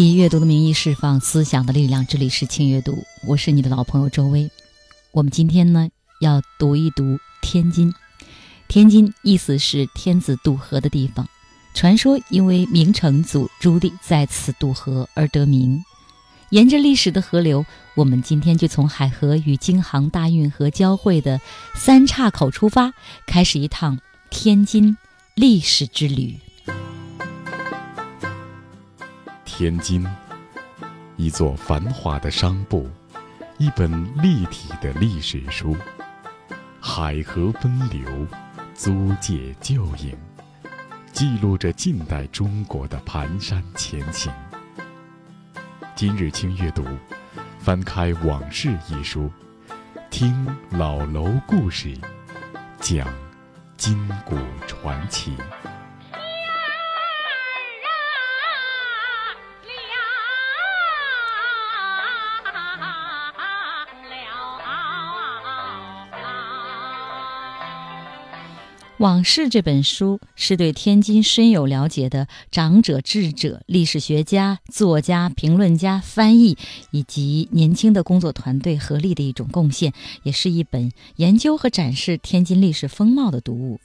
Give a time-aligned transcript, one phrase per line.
[0.00, 4.48] 以阅读的名义释放思想的力量，这里是轻阅读，我是你的老朋友周薇。
[5.10, 5.88] 我们今天呢
[6.20, 7.92] 要读一读天津。
[8.68, 11.28] 天津意思是天子渡河的地方，
[11.74, 15.82] 传说因为明成祖朱棣在此渡河而得名。
[16.50, 21.40] 沿着历史的河流，我们今天就从海河与京杭大运河交汇的
[21.74, 22.92] 三岔口出发，
[23.26, 23.98] 开始一趟
[24.30, 24.96] 天津
[25.34, 26.38] 历史之旅。
[29.58, 30.06] 天津，
[31.16, 32.88] 一座繁华的商埠，
[33.56, 33.90] 一本
[34.22, 35.76] 立体的历史书，
[36.80, 38.08] 海河奔流，
[38.72, 40.16] 租界旧影，
[41.12, 44.32] 记录着近代中国的蹒跚前行。
[45.96, 46.84] 今日清阅读，
[47.58, 49.28] 翻开《往事》一书，
[50.08, 51.98] 听老楼故事，
[52.78, 53.12] 讲
[53.76, 54.36] 今古
[54.68, 55.36] 传奇。
[68.98, 76.58] 《往事》这本书是对天津深有了解的长者、智者、历史学家、作家、评论家、翻译
[76.90, 79.92] 以及年轻的工作团队合力的一种贡献，
[80.24, 83.78] 也是一本研究和展示天津历史风貌的读物。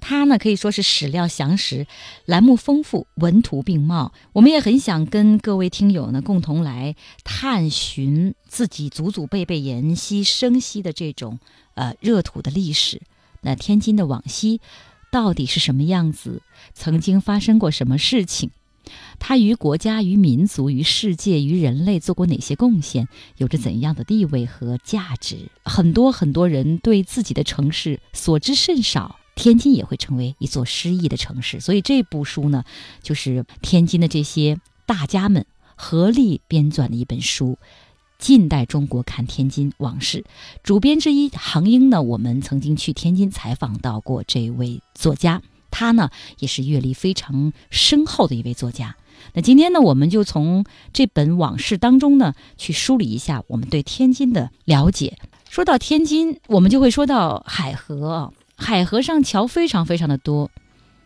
[0.00, 1.86] 它呢可以说是史料详实，
[2.24, 4.12] 栏目丰富，文图并茂。
[4.32, 11.38] 我们也很想跟各位听友呢共同来探寻自己祖祖辈辈沿袭生息的这种
[11.74, 13.00] 呃热土的历史。
[13.42, 14.60] 那天津的往昔
[15.10, 16.42] 到底是什么样子？
[16.74, 18.50] 曾经发生过什么事情？
[19.18, 23.08] 它于国家、于民族、于世界、于人类做过哪些贡献？
[23.36, 25.50] 有着怎样的地位和价值？
[25.64, 31.60] 很多很多人对自己的城市所知甚少，天津也会成为一座诗意的城市。
[31.60, 32.64] 所以这部书呢，
[33.02, 35.44] 就是天津的这些大家们
[35.76, 37.58] 合力编纂的一本书。
[38.18, 40.24] 近代中国看天津往事，
[40.64, 45.40] 主编之一杭英呢，我们曾经去天津采访到过这位作家，
[45.70, 48.96] 他呢也是阅历非常深厚的一位作家。
[49.34, 55.16] 那今天呢，我们就从这本往事当中呢，去梳理一下我们对天津的了解。
[55.48, 60.50] 说到天津，我们就会说到海河，海河上桥非常非常的多，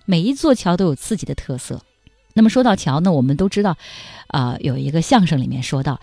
[0.07, 1.83] 每一座桥都有自己的特色。
[2.33, 3.77] 那么说到桥呢，我们都知道，
[4.29, 6.01] 啊，有一个相声里面说到。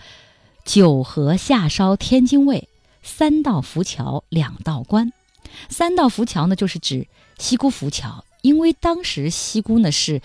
[0.64, 2.68] 九河下梢天津卫，
[3.02, 5.12] 三道浮桥两道关。
[5.68, 10.22] 三道浮桥呢，就是指西沽浮桥，因为当时西沽呢是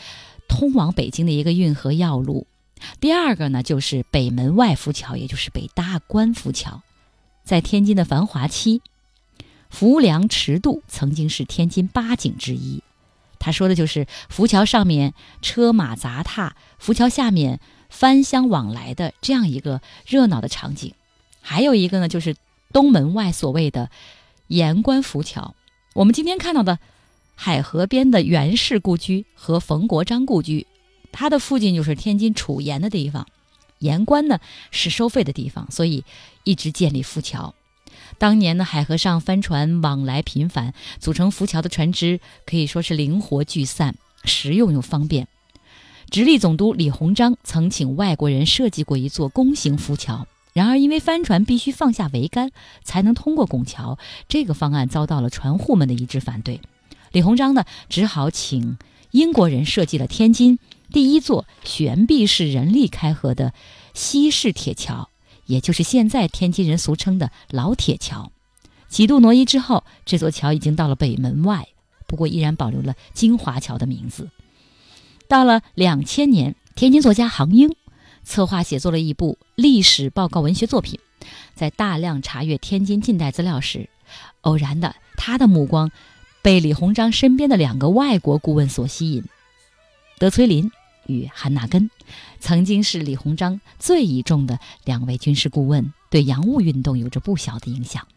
[0.47, 2.45] 通往北京的一个运河要路。
[2.99, 6.81] 第二个呢，就是北门外浮桥，也就是北大关浮桥。
[7.43, 8.81] 在天津的繁华期，
[9.69, 12.83] 浮梁池渡曾经是天津八景之一。
[13.39, 17.59] 他说的就是浮桥上面车马杂踏，浮桥下面。
[17.95, 20.93] 翻箱往来的这样一个热闹的场景，
[21.39, 22.35] 还有一个呢，就是
[22.73, 23.89] 东门外所谓的
[24.47, 25.55] 盐官浮桥。
[25.93, 26.77] 我们今天看到的
[27.35, 30.67] 海河边的袁氏故居和冯国璋故居，
[31.13, 33.25] 它的附近就是天津储盐的地方。
[33.79, 34.39] 盐官呢
[34.71, 36.03] 是收费的地方，所以
[36.43, 37.55] 一直建立浮桥。
[38.17, 43.95] 当年呢，海河上帆船往来频繁，组成浮桥的船只可以说是灵活聚散，
[44.25, 45.29] 实用又方便。
[46.15, 52.51] 直隶总督李鸿章曾请外国人设计过一座弓形浮桥，然而因为帆船必须放下桅杆
[52.85, 53.99] 才能通过拱桥，
[54.29, 56.61] 这个方案遭到了船户们的一致反对。
[57.11, 58.77] 李鸿章呢，只好请
[59.11, 60.57] 英国人设计了天津
[60.89, 63.51] 第一座悬臂式人力开合的
[63.93, 65.09] 西式铁桥，
[65.47, 68.31] 也就是现在天津人俗称的老铁桥。
[68.87, 71.67] 几度挪移之后，这座桥已经到了北门外，
[72.07, 74.29] 不过依然保留了金华桥的名字。
[75.27, 77.75] 到了两千年，天津作家杭英
[78.23, 80.99] 策划写作了一部历史报告文学作品。
[81.55, 83.89] 在大量查阅天津近代资料时，
[84.41, 85.91] 偶然的他的目光
[86.41, 89.23] 被李鸿章身边的两个外国顾问所吸引：
[90.19, 90.71] 德崔林
[91.07, 91.89] 与韩纳根，
[92.39, 98.07] 曾经是李鸿章最倚重的两位军事顾问，对洋务运动有着不小的影响。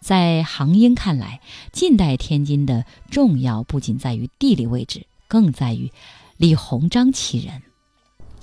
[0.00, 1.40] 在杭英看来，
[1.72, 5.92] 近代天津的重要不仅在于地理位置，更在于。
[6.36, 7.62] 李鸿章其人。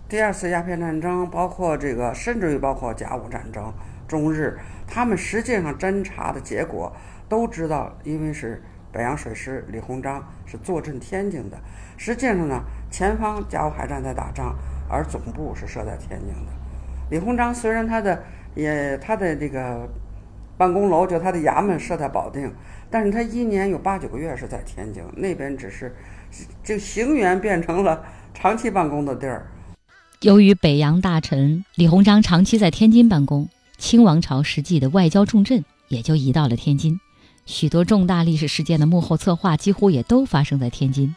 [0.08, 3.74] 第二次鸦片战争，包括这个，甚至于包括甲午战争，
[4.08, 4.58] 中日，
[4.88, 6.96] 他们实际上侦查的结果
[7.28, 11.58] 都知道，因为是北洋水师李鸿章是坐镇天津的。
[11.98, 14.56] 实际上呢，前方甲午海战在打仗，
[14.90, 16.52] 而总部是设在天津的。
[17.10, 18.24] 李鸿章虽然他的
[18.56, 19.86] 也他的这个
[20.56, 22.54] 办公楼就他的衙门设在保定，
[22.90, 25.94] 但是他一年有八九个月是在天津那边，只是
[26.64, 29.52] 就行辕变成了长期办公的地儿。
[30.22, 37.00] 由于北洋大臣李鸿章长期在天津办公，清王朝实际的外交重镇也就移到了天津，
[37.46, 41.16] 许多重大历史事件的幕后策划几乎也都发生在天津。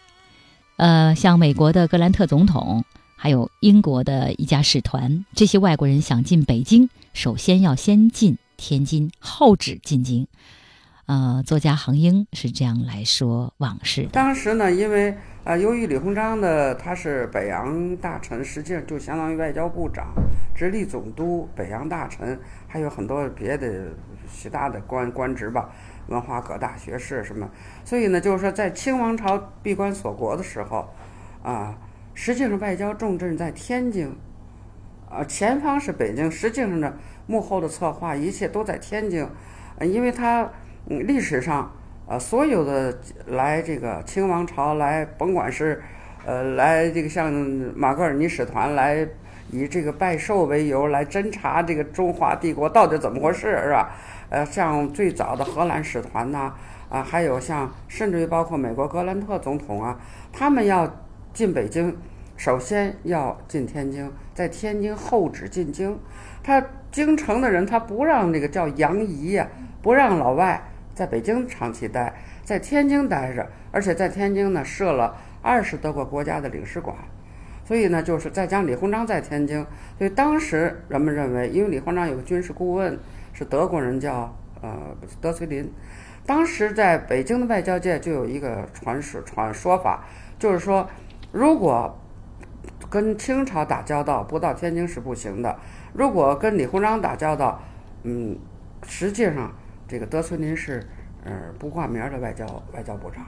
[0.76, 2.84] 呃，像美国的格兰特总统，
[3.14, 10.26] 还有英国的一家使团，这些外国人想进北京，首先要先进天津，后指进京。
[11.06, 14.08] 呃，作家杭英是这样来说往事。
[14.10, 15.14] 当时呢，因为
[15.44, 20.14] 啊，由于李鸿章的他是北洋大臣，实际上就相当于外交部长、
[20.54, 23.88] 直隶总督、北洋大臣，还有很多别的
[24.32, 25.68] 其他的官官职吧，
[26.08, 27.46] 文化各大学士什么。
[27.84, 30.88] 所以呢，就是说在清王朝闭关锁国的时候，
[31.42, 31.76] 啊，
[32.14, 34.10] 实际上外交重镇在天津，
[35.10, 36.94] 啊，前方是北京，实际上呢，
[37.26, 39.28] 幕后的策划一切都在天津，
[39.82, 40.50] 因为他。
[40.86, 41.72] 嗯，历史上，
[42.06, 42.94] 呃，所有的
[43.26, 45.82] 来这个清王朝来，甭管是，
[46.26, 47.32] 呃，来这个像
[47.74, 49.08] 马格尔尼使团来，
[49.50, 53.96] 以这个拜寿为由来侦查这个中华帝国到底怎么回事，是吧？
[54.28, 56.52] 呃，像最早的荷兰使团呐，
[56.90, 59.98] 啊，还有像甚至于包括美国格兰特总统啊，
[60.34, 61.02] 他们要
[61.32, 61.96] 进北京，
[62.36, 65.98] 首先要进天津，在天津候旨进京。
[66.42, 69.48] 他京城的人他不让那个叫杨仪呀，
[69.80, 70.62] 不让老外。
[70.94, 72.14] 在北京长期待，
[72.44, 76.96] 在天津待着，而且在天津呢设了二十多个国家的领事馆，
[77.64, 79.66] 所以呢就是再加上李鸿章在天津，
[79.98, 82.96] 所以当时人们认为，因为李鸿章有个军事顾问
[83.32, 84.32] 是德国人，叫
[84.62, 85.68] 呃德崔林，
[86.24, 90.04] 当时在北京的外交界就有一个传说传说法，
[90.38, 90.88] 就是说
[91.32, 91.98] 如果
[92.88, 95.58] 跟清朝打交道不到天津是不行的，
[95.92, 97.60] 如果跟李鸿章打交道，
[98.04, 98.38] 嗯，
[98.86, 99.52] 实际上。
[99.88, 100.86] 这个德崔林是，
[101.24, 103.26] 呃，不挂名的外交外交部长，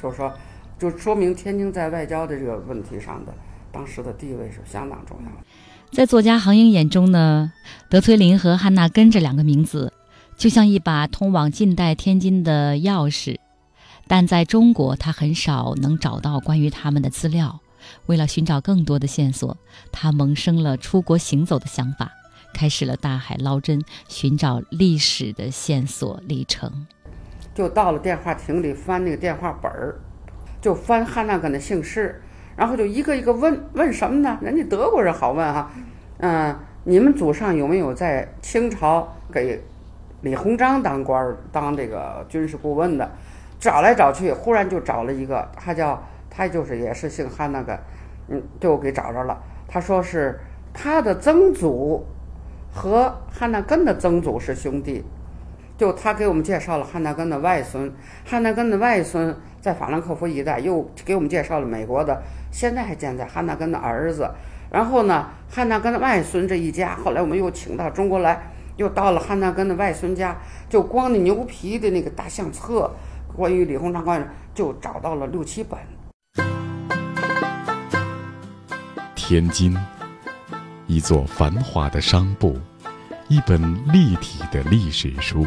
[0.00, 0.32] 就是说，
[0.78, 3.32] 就说明天津在外交的这个问题上的
[3.70, 5.46] 当时的地位是相当重要的。
[5.92, 7.52] 在作家杭英眼中呢，
[7.88, 9.92] 德崔林和汉纳根这两个名字
[10.36, 13.38] 就像一把通往近代天津的钥匙，
[14.06, 17.60] 但在中国他很少能找到关于他们的资料。
[18.06, 19.56] 为了寻找更多的线索，
[19.90, 22.10] 他萌生了出国行走的想法。
[22.52, 26.86] 开始了大海捞针、寻找历史的线索历程。
[27.52, 29.98] 就到了电话亭里翻那个电话本儿，
[30.60, 32.22] 就翻汉纳根的姓氏，
[32.56, 34.38] 然后就一个一个问问什么呢？
[34.40, 35.70] 人家德国人好问哈，
[36.18, 39.60] 嗯，你们祖上有没有在清朝给
[40.22, 43.10] 李鸿章当官儿、当这个军事顾问的？
[43.58, 47.78] 找来找去，忽然就找了一个，他叫他就是也是姓汉那个，
[48.28, 49.38] 嗯，就给找着了。
[49.66, 50.38] 他说是
[50.72, 52.06] 他的曾祖。
[52.72, 55.04] 和汉纳根的曾祖是兄弟，
[55.76, 57.92] 就他给我们介绍了汉纳根的外孙，
[58.24, 64.30] 汉纳根的外孙在法兰克福一带，又给我们介绍了美国的，现在还健在汉纳根的儿子。
[64.70, 72.90] 然后呢，汉纳根的外孙这一家，后来我们又请到中国来，又到了汉纳根的外孙家，就光那牛皮的那个大相册，
[73.36, 75.78] 关于李鸿章官就找到了六七本。
[79.16, 79.76] 天津。
[80.86, 82.56] 一座繁华的商埠，
[83.30, 85.46] 一本立体的历史书，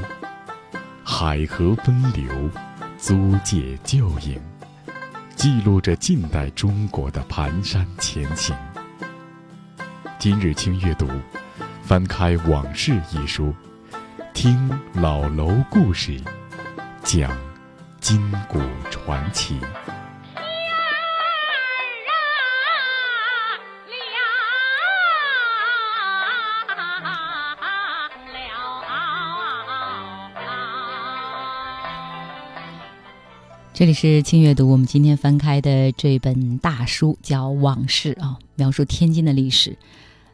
[1.04, 2.50] 海河奔流，
[2.98, 4.42] 租界旧影，
[5.36, 8.56] 记录着近代中国的蹒跚前行。
[10.18, 11.10] 今日清阅读，
[11.84, 13.54] 翻开《往事》一书，
[14.34, 16.18] 听老楼故事，
[17.04, 17.38] 讲
[18.00, 19.60] 今古传奇。
[33.74, 39.76] 这里是轻阅读，我们今天翻开的这本大书叫《往事》啊，描述天津的历史。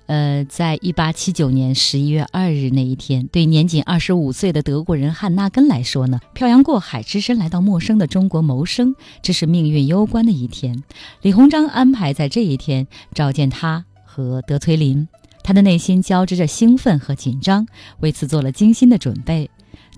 [0.07, 10.83] 呃，在一八七九年十一月二日那一天，对年仅二十五岁的德国人汉纳根来说呢，漂洋过海，只身来到陌生的中国谋生，这是命运攸关的一天。
[11.21, 15.07] 李鸿章安排在这一天召见他和德崔林，
[15.43, 17.65] 他的内心交织着兴奋和紧张，
[18.01, 19.49] 为此做了精心的准备。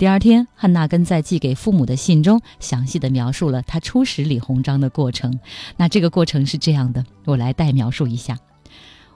[0.01, 5.39] 第二天，汉纳根在寄给父母的信中，详细的描述了他初识李鸿章的过程。
[5.77, 8.35] 那这个过程是这样的，我来代描述一下。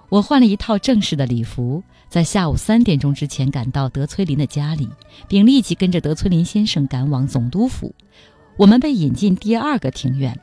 [0.09, 4.87] 我换了一套正式的礼服，在下午三点钟之前赶到德崔林的家里，
[5.27, 7.91] 并立即跟着德崔林先生赶往总督府。
[8.55, 10.39] 我们被引进第二个庭院，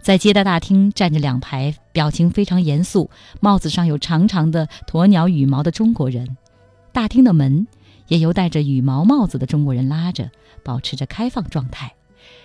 [0.00, 6.38] 在接待大厅站着两排表情非常严肃、帽子上有长长的鸵鸟羽毛的中国人。
[6.94, 7.66] 大厅的门
[8.12, 10.30] 也由戴着羽毛帽子的中国人拉着，
[10.62, 11.94] 保持着开放状态。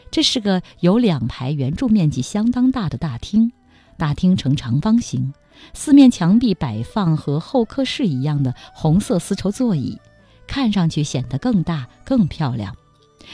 [0.09, 3.51] 这是个有两排圆柱面积相当大的大厅，
[3.97, 5.33] 大厅呈长方形。
[5.73, 9.99] 四面墙壁摆放和候客室一样的红色丝绸座椅，
[10.47, 12.73] 看上去显得更大更漂亮。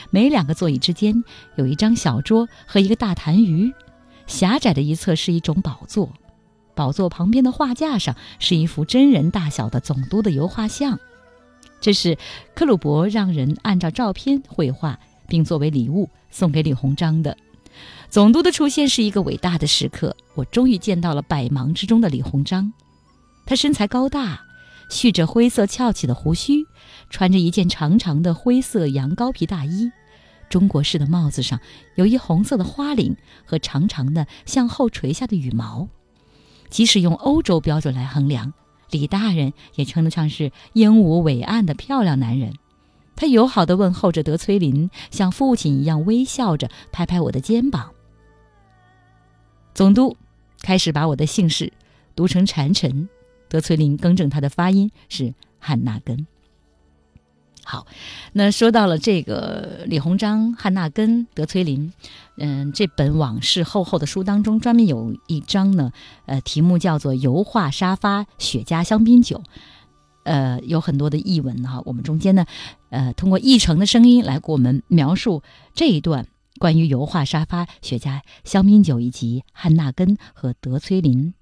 [0.10, 1.24] 每两个座椅之间
[1.56, 3.72] 有一张小桌和一个大痰盂，
[4.26, 6.12] 狭窄的一侧是一种宝座，
[6.74, 10.98] 宝座旁边的画架上是一幅真人大小的总督的油画像，
[11.84, 12.18] 这是
[12.56, 14.98] 克鲁伯让人按照照片绘画，
[15.28, 17.36] 并作为礼物送给李鸿章的。
[18.10, 22.72] 总督的出现是一个伟大的时刻，我终于见到了百忙之中的李鸿章。
[23.46, 24.46] 他身材高大，
[24.90, 26.66] 蓄着灰色翘起的胡须，
[27.10, 29.92] 穿着一件长长的灰色羊羔皮大衣，
[30.50, 31.60] 中国式的帽子上
[31.96, 35.90] 有一红色的花领和长长的向后垂下的羽毛。
[36.70, 38.54] 即使用欧洲标准来衡量，
[38.94, 42.54] 李大人也称得上是英武伟岸的漂亮男人。
[43.16, 47.92] 他友好地问候着德崔林，像父亲一样微笑着拍拍我的肩膀。
[49.74, 50.16] 总督
[50.62, 51.74] 开始把我的姓氏
[52.16, 53.10] 读成禅臣，
[53.50, 56.28] 德崔林更正他的发音是汉纳根。
[57.66, 57.88] 好，
[58.34, 61.94] 那说到了这个李鸿章、汉纳根、德崔林，
[62.38, 65.92] 嗯，这本往事厚厚的书当中，专门有一章呢，
[66.26, 69.38] 呃，题目叫做《油画沙发雪茄香槟酒》，
[70.24, 71.82] 呃，有很多的译文哈。
[71.86, 72.46] 我们中间呢，
[72.90, 75.42] 呃，通过译成的声音来给我们描述
[75.74, 76.28] 这一段。
[76.60, 81.34] 关于油画沙发、雪茄、香槟酒以及汉纳根和德崔林，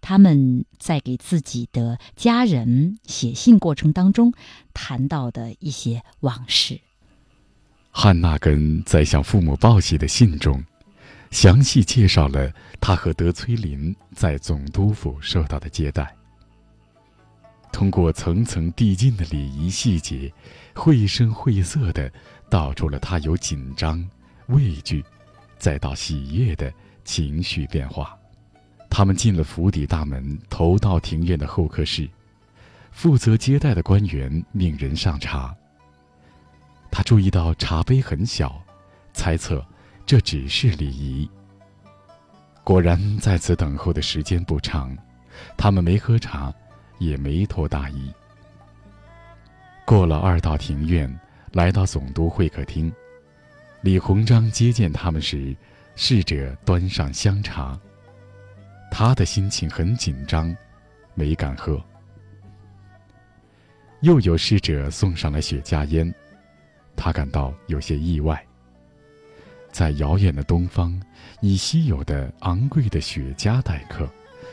[0.00, 4.32] 他们在给自己的家人写信过程当中
[4.72, 6.80] 谈到的一些往事。
[7.90, 10.62] 汉纳根在向父母报喜的信中，
[11.30, 16.14] 详细介绍了他和德崔林在总督府受到的接待。
[17.70, 20.32] 通过层层递进的礼仪细节，
[20.74, 22.10] 绘声绘色地
[22.50, 24.08] 道出了他有紧张。
[24.46, 25.04] 畏惧，
[25.58, 26.72] 再到喜悦的
[27.04, 28.17] 情绪变化。
[28.90, 32.08] 他们进了府邸大门，头到庭院的候客室，
[32.90, 35.54] 负责接待的官员命人上茶。
[36.90, 38.60] 他注意到茶杯很小，
[39.12, 39.64] 猜测
[40.04, 41.30] 这只是礼仪。
[42.64, 44.96] 果然，在此等候的时间不长，
[45.56, 46.52] 他们没喝茶，
[46.98, 48.12] 也没脱大衣。
[49.86, 51.14] 过了二道庭院，
[51.52, 52.92] 来到总督会客厅。
[53.82, 55.56] 李鸿章接见他们时，
[55.94, 57.78] 侍者端上香茶。
[58.90, 60.54] 他的心情很紧张，
[61.14, 61.82] 没敢喝。
[64.00, 66.12] 又有侍者送上了雪茄烟，
[66.96, 68.44] 他感到有些意外。
[69.70, 71.00] 在遥远的东方，
[71.40, 74.08] 以稀有的、昂贵的雪茄待客，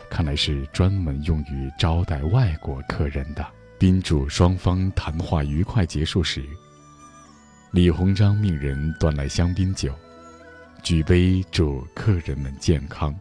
[0.10, 3.46] 看来是专门用于招待外国客人的。
[3.78, 6.44] 宾主双方谈话愉快结束时。
[7.72, 9.94] 李鸿章命人端来香槟酒，
[10.82, 13.14] 举杯祝客人们健康。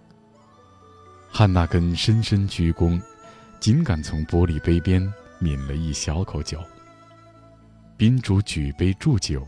[1.36, 3.02] 汉纳根深深鞠躬，
[3.58, 5.02] 仅敢从玻璃杯边
[5.40, 6.62] 抿了一小口酒。
[7.96, 9.44] 宾主举杯祝酒，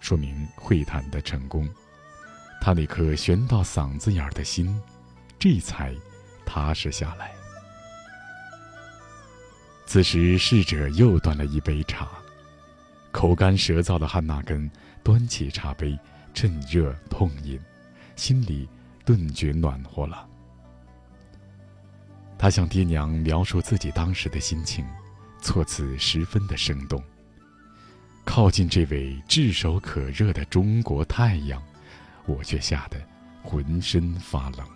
[0.00, 1.68] 说明会谈的成功。
[2.60, 4.76] 他那颗悬到嗓子眼儿的心，
[5.38, 5.94] 这才
[6.44, 7.30] 踏实下来。
[9.86, 12.08] 此时侍者又端了一杯茶。
[13.12, 14.68] 口干舌燥的汉纳根
[15.04, 15.96] 端起茶杯，
[16.34, 17.60] 趁热痛饮，
[18.16, 18.68] 心里
[19.04, 20.28] 顿觉暖和了。
[22.44, 24.84] 他向爹娘描述自己当时的心情，
[25.40, 27.02] 措辞十分的生动。
[28.22, 31.62] 靠近这位炙手可热的中国太阳，
[32.26, 33.02] 我却吓得
[33.42, 34.66] 浑身发冷。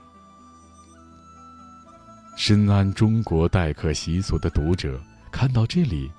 [2.38, 4.98] 深谙中国待客习俗的读者
[5.30, 6.10] 看到这里，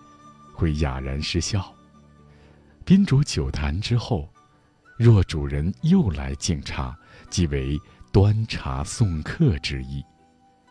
[0.53, 1.73] 会哑然失笑。
[2.85, 4.31] 宾主酒坛之后，
[4.99, 6.95] 若主人又来敬茶，
[7.31, 7.75] 即为
[8.11, 10.05] 端茶送客之意，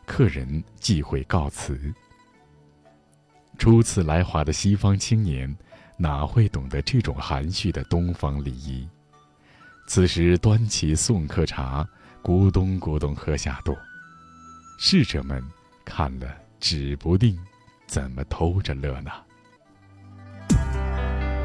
[0.08, 1.78] 客人忌讳告辞。
[3.58, 5.54] 初次来华的西方青年，
[5.98, 8.88] 哪会懂得这种含蓄的东方礼仪？
[9.86, 11.86] 此时端起送客茶，
[12.22, 13.76] 咕咚咕咚喝下肚，
[14.80, 15.44] 侍者们
[15.84, 16.26] 看了
[16.58, 17.38] 指不定
[17.86, 19.10] 怎么偷着乐呢。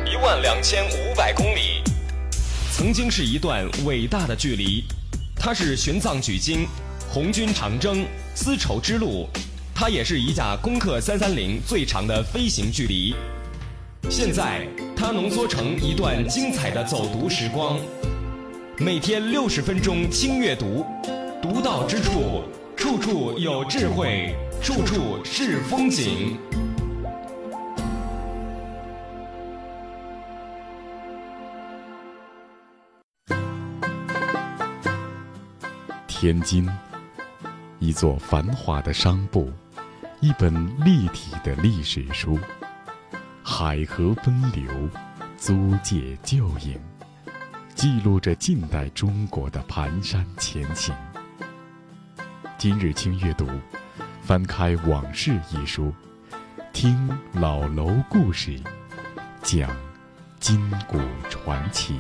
[0.05, 1.84] 一万两千五百公里，
[2.72, 4.84] 曾经是一段伟大的距离。
[5.36, 6.65] 它是玄奘取经、
[7.13, 8.03] 红军长征、
[8.34, 9.29] 丝绸之路，
[9.72, 13.13] 它也是一架攻克三三零最长的飞行距离。
[14.10, 17.79] 现在，它浓缩成一段精彩的走读时光。
[18.79, 20.84] 每天六十分钟轻阅读，
[21.39, 26.36] 读到之处，处处有智慧，处处是风景。
[36.08, 36.67] 天津，
[37.84, 39.52] 一座繁华的商埠，
[40.22, 40.54] 一本
[40.86, 42.40] 立体的历史书，
[43.44, 44.90] 海河奔流，
[45.36, 46.80] 租界旧影，
[47.75, 50.96] 记录着近代中国的蹒跚前行。
[52.58, 53.50] 今日轻阅读，
[54.22, 55.94] 翻开《往事》一书，
[56.72, 58.58] 听老楼故事，
[59.42, 59.70] 讲
[60.40, 60.98] 今古
[61.30, 62.00] 传奇。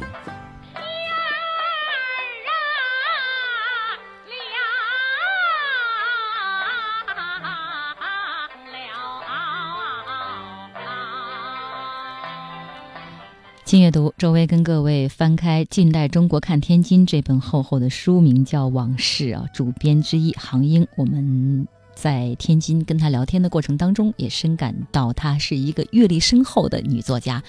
[13.73, 19.47] 新阅读，周薇跟各位翻开《近代中国看天津》这本厚厚的书，名叫《往事》啊。
[19.51, 27.41] 主编之一杭英，我们在天津跟她聊天的过程当中，也深感到她是一个阅历深厚的女作家。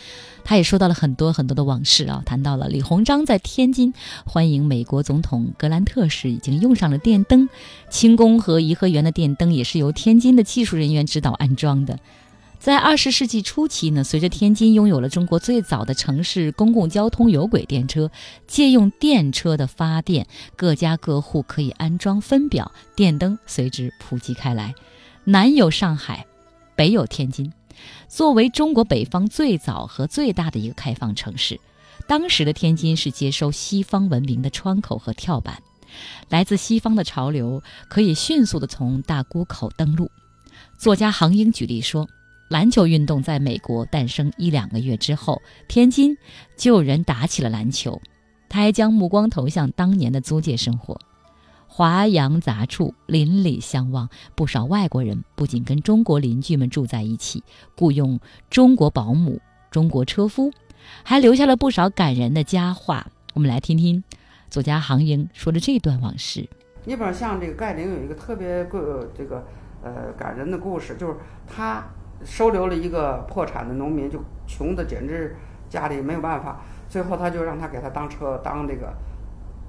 [0.45, 3.93] 她也说到了很多很多的往事啊，谈到了李鸿章在天津
[4.25, 7.51] 欢迎美国总统格兰特时已经用上了电灯，
[7.91, 11.99] 清宫和颐和园的电灯也是由天津的技术人员指导安装的。
[12.65, 18.11] 在二十世纪初期呢，随着天津拥有了中国最早的城市公共交通有轨电车，
[18.47, 24.75] 借用电车的发电，各家各户可以安装分表，电灯随之普及开来。
[25.25, 26.25] 南有上海，
[26.75, 27.53] 北有天津，
[28.09, 31.61] 作为中国北方最早和最大的一个开放城市，
[32.09, 35.63] 当时的天津是接收西方文明的窗口和跳板，
[36.31, 40.11] 来自西方的潮流可以迅速的从大沽口登陆。
[40.79, 42.09] 作家杭英举例说。
[42.55, 46.17] 篮球运动在美国诞生一两个月之后，天津
[46.57, 48.01] 就有人打起了篮球。
[48.49, 50.97] 他还将目光投向当年的租界生活，
[51.67, 54.09] 华洋杂处，邻里相望。
[54.37, 57.43] 不少外国人不仅跟中国邻居们住在一起，
[57.77, 59.41] 雇佣中国保姆、
[59.73, 60.53] 中国车夫，
[61.03, 63.09] 还留下了不少感人的佳话。
[63.33, 64.05] 我们来听听
[64.49, 66.49] 作家杭英说的这段往事。
[66.85, 69.45] 你比如像这个盖林有一个特别个这个
[69.83, 71.17] 呃感人的故事，就是
[71.49, 71.85] 他。
[72.23, 75.35] 收留了一个破产的农民，就穷的简直
[75.69, 76.61] 家里没有办法。
[76.89, 78.93] 最后他就让他给他当车当这个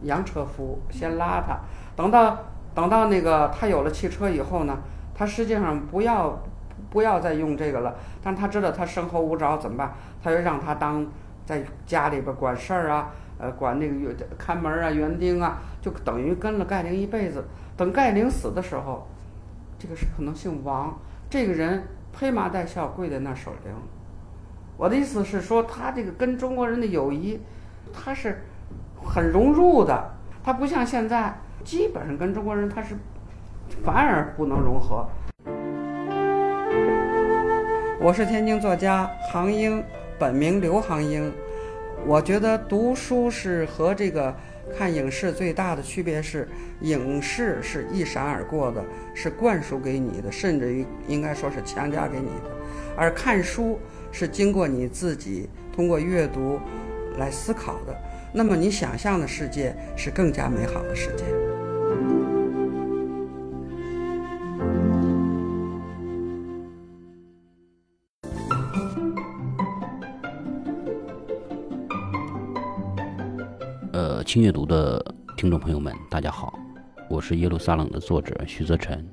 [0.01, 1.59] 洋车夫，先拉他。
[1.95, 2.37] 等到
[2.75, 4.77] 等到那个他有了汽车以后呢，
[5.13, 6.43] 他实际上不要
[6.89, 7.95] 不要再用这个了。
[8.21, 9.93] 但他知道他生活无着怎么办？
[10.21, 11.05] 他就让他当
[11.45, 17.43] 在家里边管事儿啊，呃，管那个看门啊、园丁啊，就等于跟了盖陵一辈子。
[17.75, 19.07] 等盖陵死的时候，
[19.79, 20.97] 这个是可能姓王，
[21.29, 21.83] 这个人。
[22.17, 23.73] 披麻戴孝跪在那守灵，
[24.77, 27.37] 我的意思是说，他这个跟中国人的友谊，
[27.93, 28.41] 他是
[29.03, 32.95] 很融入的，他不像现在，基本上跟中国人他是
[33.83, 35.05] 反而不能融合。
[37.99, 39.83] 我是天津作家杭英，
[40.17, 41.29] 本名刘杭英，
[42.05, 44.33] 我觉得读书是和这个。
[44.73, 46.47] 看影视最大的区别是，
[46.81, 52.49] 影视是一闪而过的，是灌输给你的，甚至于应该说是强加给你的；
[52.97, 53.79] 而看书
[54.11, 56.59] 是经过你自己通过阅读
[57.17, 57.95] 来思考的。
[58.33, 61.23] 那么你想象的世界是更加美好的世界。
[74.25, 74.99] 轻阅读的
[75.37, 76.57] 听众朋友们，大家好，
[77.07, 79.07] 我是耶路撒冷的作者徐泽辰。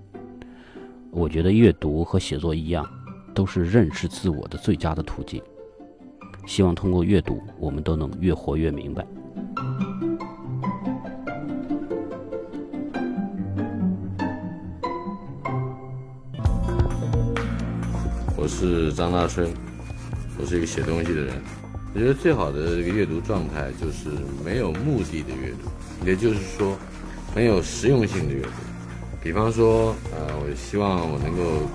[1.10, 2.88] 我觉得阅读和写作一样，
[3.34, 5.40] 都是认识自我的最佳的途径。
[6.46, 9.06] 希望通过阅读，我们都能越活越明白。
[18.34, 19.52] 我是张大春，
[20.40, 21.61] 我是一个写东西的人。
[21.94, 24.08] 我觉得最好的这个阅读状态就是
[24.42, 26.74] 没有目的的阅读，也就是说，
[27.36, 28.48] 没有实用性的阅读。
[29.22, 31.68] 比方说，呃，我希望我能够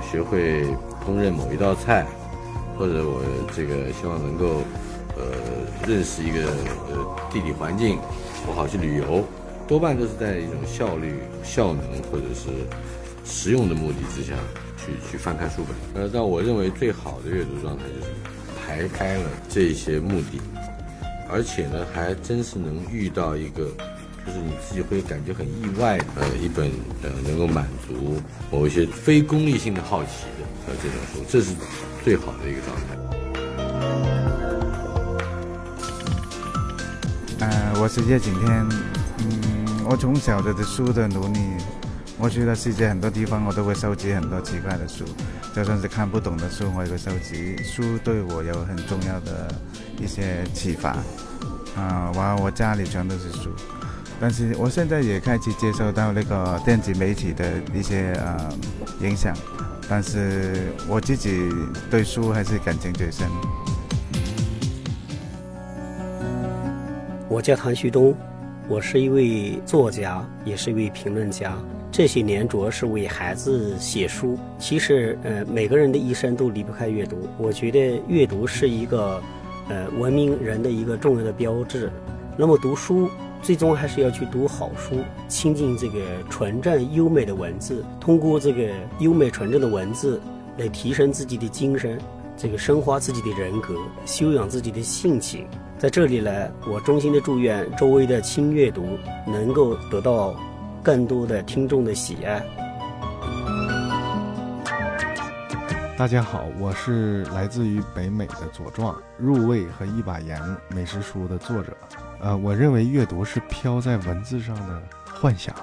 [0.00, 0.64] 学会
[1.04, 2.06] 烹饪某一道菜，
[2.78, 3.20] 或者我
[3.52, 4.62] 这个希望能够
[5.16, 5.26] 呃
[5.88, 6.54] 认识一个
[6.88, 7.98] 呃地理环境，
[8.46, 9.24] 我好去旅游，
[9.66, 12.46] 多半都是在一种效率、效能或者是
[13.24, 14.34] 实用的目的之下
[14.76, 16.00] 去去翻开书本。
[16.04, 18.07] 呃，但我认为最好的阅读状态就是。
[18.68, 20.38] 排开了这些目的，
[21.30, 23.64] 而且呢，还真是能遇到一个，
[24.26, 26.70] 就是你自己会感觉很意外的呃一本
[27.02, 28.20] 呃能够满足
[28.52, 31.54] 某一些非功利性的好奇的呃这种书，这是
[32.04, 32.94] 最好的一个状态。
[37.40, 38.68] 呃，我是叶景天，
[39.20, 41.40] 嗯，我从小的书的努力，
[42.20, 45.04] 我去了世界很多地方，我都会收集很多奇怪的书，
[45.54, 47.56] 就算是看不懂的书，我也会收集。
[47.62, 49.48] 书对我有很重要的
[50.00, 50.96] 一些启发，
[51.76, 53.50] 啊、完了我家里全都是书，
[54.20, 58.52] 但是我现在也开始接受到那个电子媒体的一些呃
[59.00, 59.32] 影响，
[59.88, 61.48] 但是我自己
[61.88, 63.28] 对书还是感情最深。
[67.28, 68.12] 我叫谭旭东，
[68.68, 71.56] 我是一位作家，也是一位评论家。
[71.90, 74.38] 这些年主要是为孩子写书。
[74.58, 77.28] 其实，呃，每个人的一生都离不开阅读。
[77.38, 79.20] 我觉得阅读是一个，
[79.68, 81.90] 呃，文明人的一个重要的标志。
[82.36, 83.08] 那么读书，
[83.42, 84.96] 最终还是要去读好书，
[85.28, 88.68] 亲近这个纯正优美的文字，通过这个
[89.00, 90.20] 优美纯正的文字
[90.56, 91.98] 来提升自己的精神，
[92.36, 93.74] 这个深化自己的人格，
[94.06, 95.46] 修养自己的性情。
[95.78, 96.30] 在这里呢，
[96.70, 98.84] 我衷心的祝愿周围的轻阅读
[99.26, 100.34] 能够得到
[100.88, 102.42] 更多的听众的喜爱。
[105.98, 110.40] 大家好，我是来自于北美的左壮，《入味》和《一把盐》
[110.74, 111.76] 美食书的作者。
[112.20, 115.54] 呃，我认为阅读是飘在文字上的幻想，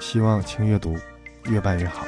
[0.00, 0.94] 希望轻阅读
[1.44, 2.04] 越办越好。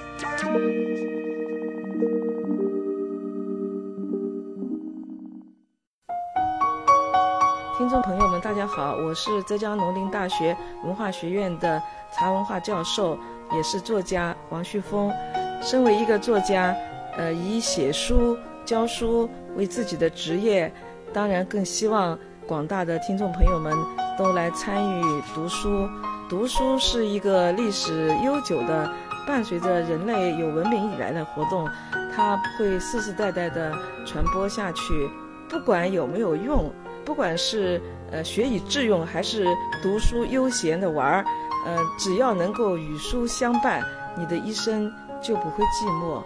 [8.42, 13.18] 大家好，我是浙江农林大学文化学院的茶文化教授，
[13.53, 15.12] 也是作家王旭峰。
[15.61, 16.74] 身为一个作家，
[17.18, 20.72] 呃，以写书、教书为自己的职业，
[21.12, 23.74] 当然更希望广大的听众朋友们
[24.18, 25.87] 都来参与读书。
[26.26, 28.90] 读书是一个历史悠久的，
[29.26, 31.68] 伴随着人类有文明以来的活动，
[32.16, 33.76] 它会世世代代的
[34.07, 35.11] 传播下去，
[35.46, 36.72] 不管有没有用。
[37.11, 39.44] 不管是呃学以致用，还是
[39.83, 41.25] 读书悠闲的玩儿，
[41.66, 43.85] 呃，只要能够与书相伴，
[44.16, 44.88] 你的一生
[45.20, 46.23] 就不会寂寞，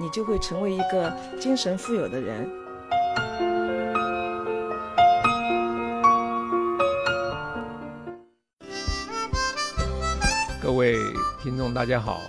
[0.00, 2.48] 你就会成为一个精神富有的人。
[10.62, 10.96] 各位
[11.42, 12.20] 听众，大家好，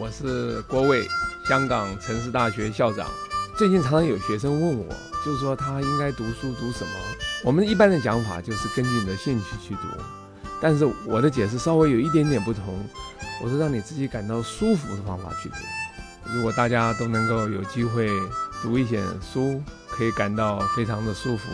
[0.00, 1.02] 我是郭卫，
[1.46, 3.06] 香港城市大学校长。
[3.58, 4.86] 最近常常有学生问我，
[5.22, 6.92] 就是说他应该读书读什么？
[7.44, 9.88] 我们一般的讲法就是根据你的兴趣去读，
[10.60, 12.84] 但是我的解释稍微有一点点不同。
[13.42, 15.56] 我说让你自己感到舒服的方法去读。
[16.32, 18.08] 如果大家都能够有机会
[18.62, 21.48] 读一些书，可以感到非常的舒服，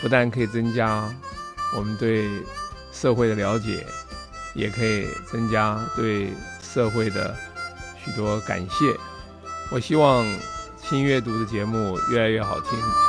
[0.00, 1.08] 不但可以增加
[1.76, 2.28] 我们对
[2.92, 3.86] 社会的了解，
[4.54, 7.32] 也可以增加对社会的
[8.04, 8.96] 许多感谢。
[9.70, 10.26] 我希望
[10.82, 13.07] 轻阅读的节目越来越好听。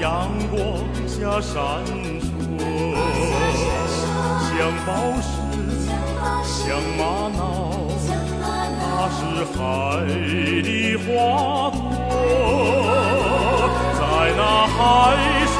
[0.00, 0.58] 阳光
[1.06, 1.60] 下闪
[2.20, 2.24] 烁，
[4.48, 4.88] 像宝
[5.20, 5.28] 石，
[6.46, 6.58] 像
[6.96, 7.00] 玛
[7.36, 7.38] 瑙，
[8.80, 9.20] 那是
[9.52, 9.58] 海
[10.62, 10.68] 的
[11.04, 11.04] 花
[11.70, 11.78] 朵，
[14.00, 14.00] 在
[14.38, 14.40] 那
[14.72, 14.78] 海
[15.52, 15.54] 水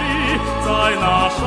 [0.00, 0.02] 里，
[0.64, 0.68] 在
[1.00, 1.06] 那
[1.38, 1.40] 沙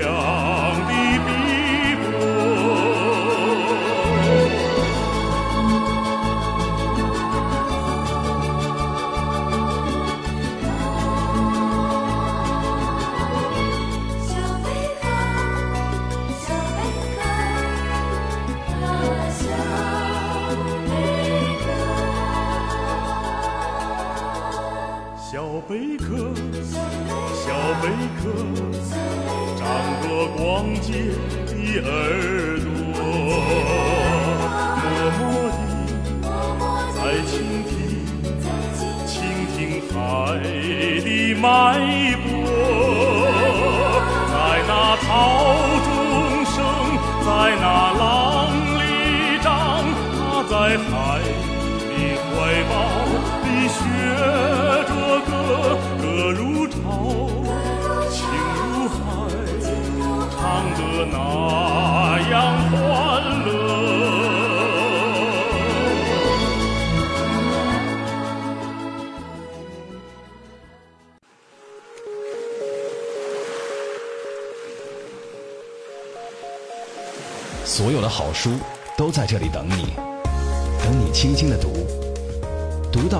[0.00, 0.37] 故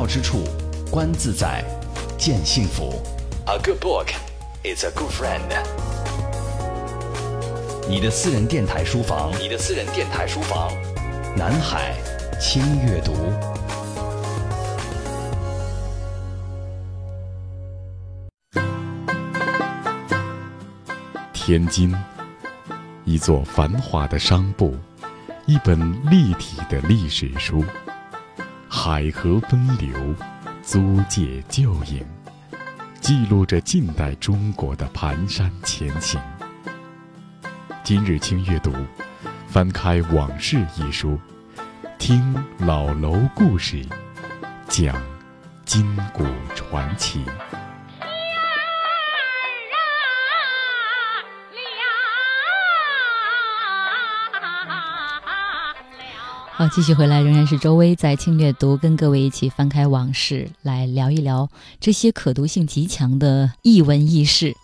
[0.09, 0.43] 之处，
[0.91, 1.63] 观自在，
[2.17, 2.95] 见幸福。
[3.45, 4.07] A good book
[4.65, 5.43] is a good friend。
[7.87, 10.73] 你的私人电台书房，你的私人电台书房，
[11.37, 11.95] 南海
[12.41, 13.13] 轻阅读。
[21.35, 21.95] 天津，
[23.05, 24.75] 一座繁华的商埠，
[25.45, 25.79] 一本
[26.11, 27.63] 立体的历史书，
[28.89, 30.15] 百河奔流，
[30.63, 32.03] 租界旧影，
[33.03, 36.19] 记录着近代中国的蹒跚前行。
[37.85, 38.73] 今日清阅读，
[39.47, 40.57] 翻开《往事》
[40.89, 41.21] 一书，
[41.99, 43.85] 听老楼故事，
[44.69, 44.99] 讲
[45.67, 46.25] 今古
[46.55, 47.23] 传奇。
[56.59, 64.57] 好，继续回来，仍然是周薇在轻阅读，跟各位一起翻开往事，来聊一聊这些可读性极强的异闻轶事。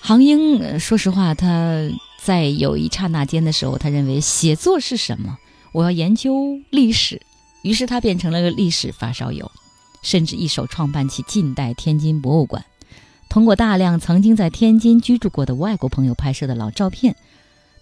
[0.00, 1.88] 杭英，说实话，他
[2.20, 5.38] 在有一刹那间的时候，他认为写作是什么？
[5.70, 7.22] 我要研究历史，
[7.62, 9.48] 于是他变成了个历史发烧友，
[10.02, 12.64] 甚至一手创办起近代天津博物馆，
[13.28, 17.14] 通过大量曾经在天津居住过的外国朋友拍摄的老照片，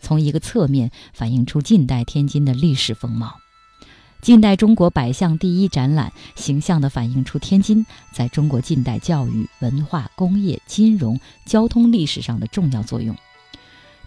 [0.03, 3.38] 从一个侧面反映出近代天津的历史风貌。
[4.27, 13.15] 近代中国百项第一展览，形象地反映出天津在中国近代教育、文化、工业、金融、交通历史上的重要作用。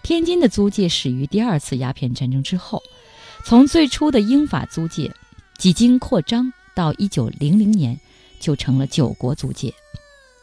[0.02, 2.82] 天津的租界始于第二次鸦片战争之后，
[3.46, 5.10] 从最初的英法租界，
[5.56, 7.98] 几经扩张，到一九零零年
[8.38, 9.72] 就成了九国租界。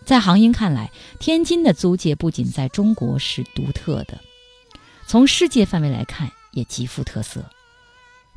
[0.04, 4.20] 在杭英看来，天津的租界不仅在中国是独特的，
[5.06, 7.46] 从世界范围来看也极富特色。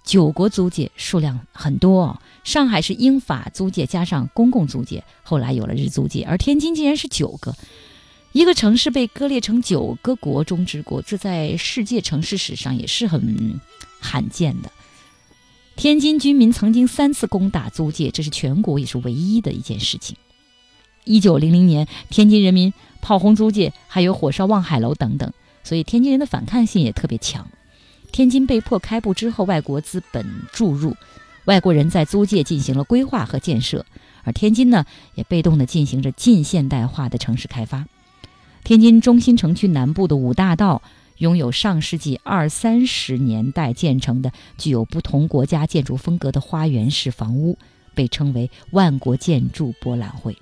[0.04, 7.54] 九国租界数量很多，上海是英法租界加上公共租界，后来有了日租界，而天津竟然是九个，
[8.32, 13.60] 一个城市被割裂成九个国中之国，这在世界城市史上也是很
[14.00, 14.70] 罕见的。
[15.76, 20.16] 天津居民曾经三次攻打租界，这是全国也是唯一的一件事情。
[21.04, 25.32] 一九零零年，天津人民炮轰租界，还有火烧望海楼等等，
[25.62, 27.46] 所以天津人的反抗性也特别强。
[28.10, 30.96] 天津被迫开埠之后，外国资本注入，
[31.44, 33.86] 外国人在租界进行了规划和建设，
[34.24, 37.86] 而天津呢，也被动地进行着近现代化的城市开发。
[38.62, 40.82] 天津中心城区南部的五大道
[41.18, 47.56] 拥有上世纪二三十年代建成的具有不同国家建筑风格的花园式房屋，
[47.94, 50.36] 被称为万国建筑博览会。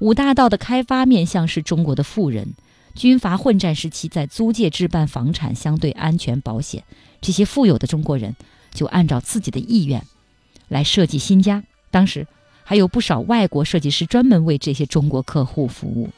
[0.00, 2.54] 五大道的开发面向是中国的富人。
[2.94, 6.84] 军阀混战时期，在租界置办房产相对安全保险，
[7.20, 8.36] 这些富有的中国人
[8.72, 10.04] 就按照自己的意愿
[10.68, 11.64] 来设计新家。
[11.90, 12.26] 当时
[12.62, 16.10] 还有不少外国设计师专门为这些中国客户服务。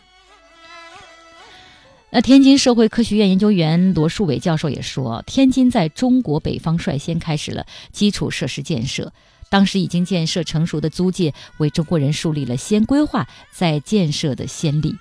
[2.10, 9.12] 那天津社会科学院研究员罗树伟教授也说，天津在中国北方率先开始了基础设施建设，
[9.50, 14.94] 当时已经建设成熟的租界，为中国人树立了先规划再建设的先例。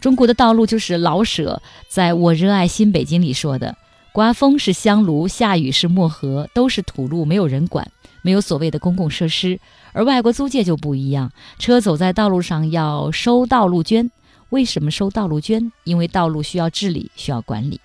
[0.00, 3.76] 中国的道路就是老舍在我热爱新北京里说的
[4.12, 7.90] ：“刮风是香炉，下雨是漠河，都是土路，没有人管，
[8.22, 9.58] 没有所谓的公共设施。”
[9.92, 14.10] 而外国租界就不一样，车走在道路上要收道路捐。
[14.50, 15.72] 为什么收道路捐？
[15.84, 17.80] 因为道路需要治理，需要管理。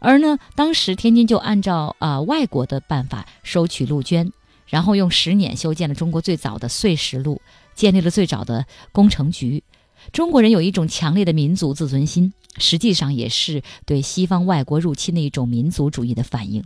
[0.00, 4.30] 而呢，当时天津就按照啊外国的办法收取路捐，
[4.66, 7.40] 然后用十年修建了中国最早的碎石路，
[7.74, 9.62] 建立了最早的工程局。
[10.12, 16.64] 中国人有一种强烈的民族自尊心，实际上也是对西方外国入侵的一种民族主义的反应。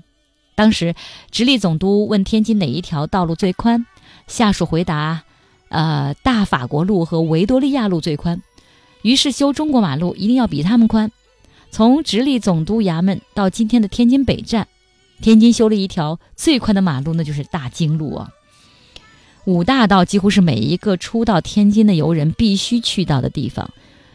[0.54, 0.94] 当时，
[1.30, 3.86] 直隶总督问天津哪一条道路最宽，
[4.26, 5.22] 下属回答
[5.70, 8.42] ：“呃，大法国路和维多利亚路最宽。”
[9.02, 11.10] 于是修中国马路一定要比他们宽。
[11.70, 14.68] 从直隶总督衙门到今天的天津北站，
[15.22, 18.28] 天津修了一条最宽的马路，那就是大经路啊。
[19.46, 23.70] 五大道几乎是每一个初到天津的游人必须去到的地方，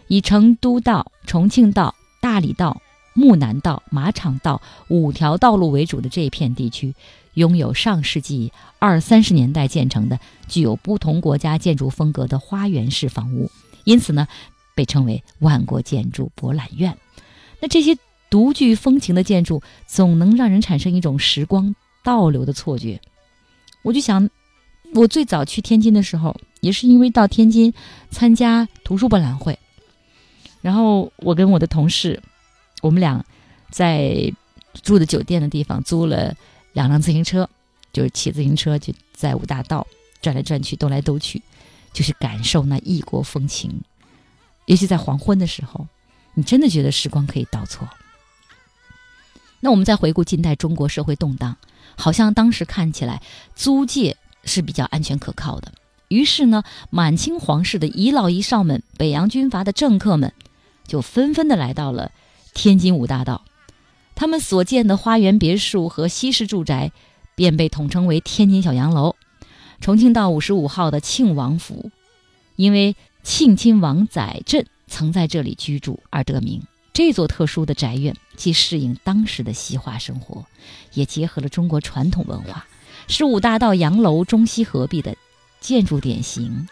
[0.08, 2.80] 以成都道、重庆道、大理道、
[3.14, 6.94] 木南道、马场道五条道路为主的这一片地区，
[7.34, 13.50] 拥有上世纪二三十年代建成的具有不同国家建筑风格的花园式房屋，
[13.84, 14.28] 因此呢，
[14.76, 16.96] 被称为万国建筑博览院。
[17.60, 17.98] 那这些
[18.30, 23.02] 独具风情的建筑，总能让人产生一种时光倒流的错觉。
[23.82, 24.30] 我就想。
[24.96, 27.74] 我最早去天津的时候，也是因为到天津
[28.10, 29.60] 参加图书博览会，
[30.62, 32.22] 然后我跟我的同事，
[32.82, 33.24] 我们俩
[33.70, 34.34] 在
[34.82, 36.34] 住的酒店的地方租了
[36.72, 37.50] 两辆自行车，
[37.92, 39.86] 就是骑自行车就在五大道
[40.22, 41.42] 转来转去，兜来兜去，
[41.92, 43.70] 就是感受那异国风情。
[44.66, 45.86] 尤其在黄昏的时候，
[46.34, 47.88] 你真的觉得时光可以倒错。
[49.60, 51.58] 那我们再回顾近代中国社会动荡，
[51.98, 53.22] 好像当时看起来
[53.56, 55.74] 租界是比较安全可靠的。
[56.08, 60.32] 于是呢，满清皇室的遗老遗少们、北洋军阀的政客们，
[60.88, 62.12] 就纷纷的来到了
[62.54, 63.44] 天津五大道。
[64.14, 66.92] 他们所建的花园别墅和西式住宅，
[67.36, 69.16] 便被统称为天津小洋楼。
[69.82, 71.92] 重庆道五十五号的庆王府，
[72.56, 76.62] 因为庆亲王载振曾在这里居住而得名。
[76.94, 80.46] 这座特殊的宅院既适应当时的西化生活，
[80.94, 82.66] 也结合了中国传统文化，
[83.08, 85.16] 是五大道洋楼中西合璧的
[85.60, 86.68] 建筑典型。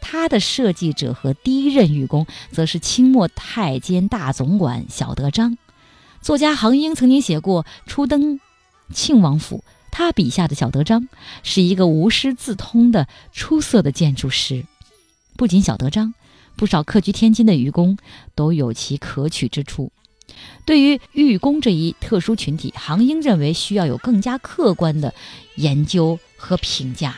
[0.00, 5.56] 它的设计者和第一任御工，则是清末太监大总管小德张。
[6.20, 8.40] 作家杭英曾经写过《初登
[8.92, 9.58] 庆王府》，
[9.90, 11.08] 他笔下的小德张
[11.42, 14.66] 是一个无师自通的出色的建筑师。
[15.36, 16.14] 不仅小德张。
[16.56, 17.98] 不少客居天津的愚公
[18.36, 19.90] 都有其可取之处。
[20.64, 25.12] 对于愚公这一特殊群体，杭英认为需要有更加客观的
[25.56, 27.14] 研究和评价。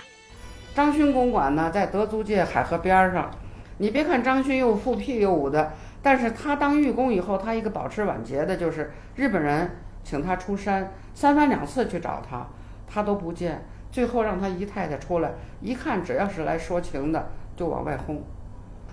[0.75, 3.31] 张勋公馆呢，在德租界海河边上。
[3.79, 9.71] 你别看张勋又富辟又武的，但是他当御工以后，他一个保持晚节的，就是日本人
[10.03, 12.47] 请他出山，三番两次去找他，
[12.87, 13.67] 他都不见。
[13.93, 18.23] 最后让他姨太太出来一看，只要是来说情的，就往外轰。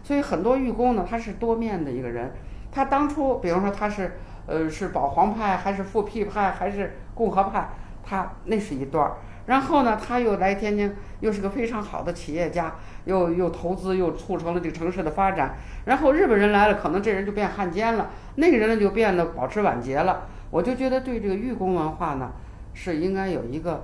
[0.04, 2.32] 所以很多御工呢，他是多面的一个人。
[2.74, 4.14] 他当初，比方说他是，
[4.48, 7.70] 呃，是保皇派，还是复辟派，还是共和派，
[8.04, 9.18] 他那是一段儿。
[9.46, 12.74] 然后呢，他又来天津，又是个非常好的企业家，
[13.06, 15.56] 又又投资，又促成了这个城市的发展。
[15.86, 20.28] 然后日本人来了，可能这人就变汉奸了，那个人呢就变得保持晚节了。
[20.50, 22.32] 我就觉得对这个御工文化呢，
[22.74, 23.84] 是应该有一个，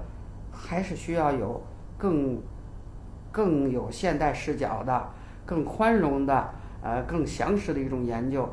[0.51, 1.61] 还是需要有
[1.97, 2.41] 更
[3.31, 5.09] 更有现代视角的。
[5.45, 6.51] 更宽容的，
[6.83, 8.47] 呃，更详实的一种研究。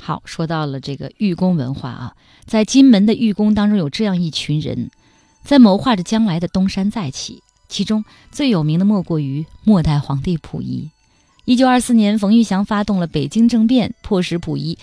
[0.00, 2.14] 好，说到了这个寓工文化啊，
[2.46, 4.90] 在金门的寓工当中有这样一群人，
[5.42, 7.42] 在谋划着将来的东山再起。
[7.68, 10.88] 其中最有名的莫过于末代皇帝溥仪。
[11.44, 14.78] 一九二四年，冯玉祥发动了北京政变，迫使溥仪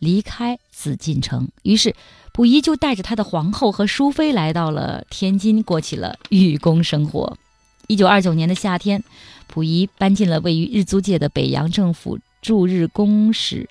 [0.00, 1.48] 离开紫禁城。
[1.62, 1.94] 于是，
[2.32, 7.36] 溥仪就带着他的皇后和淑妃来到了天津，过起了寓工生活。
[7.86, 9.04] 一九二九年的夏天，
[9.46, 13.68] 溥仪搬进了位于日租界的北洋政府驻日公使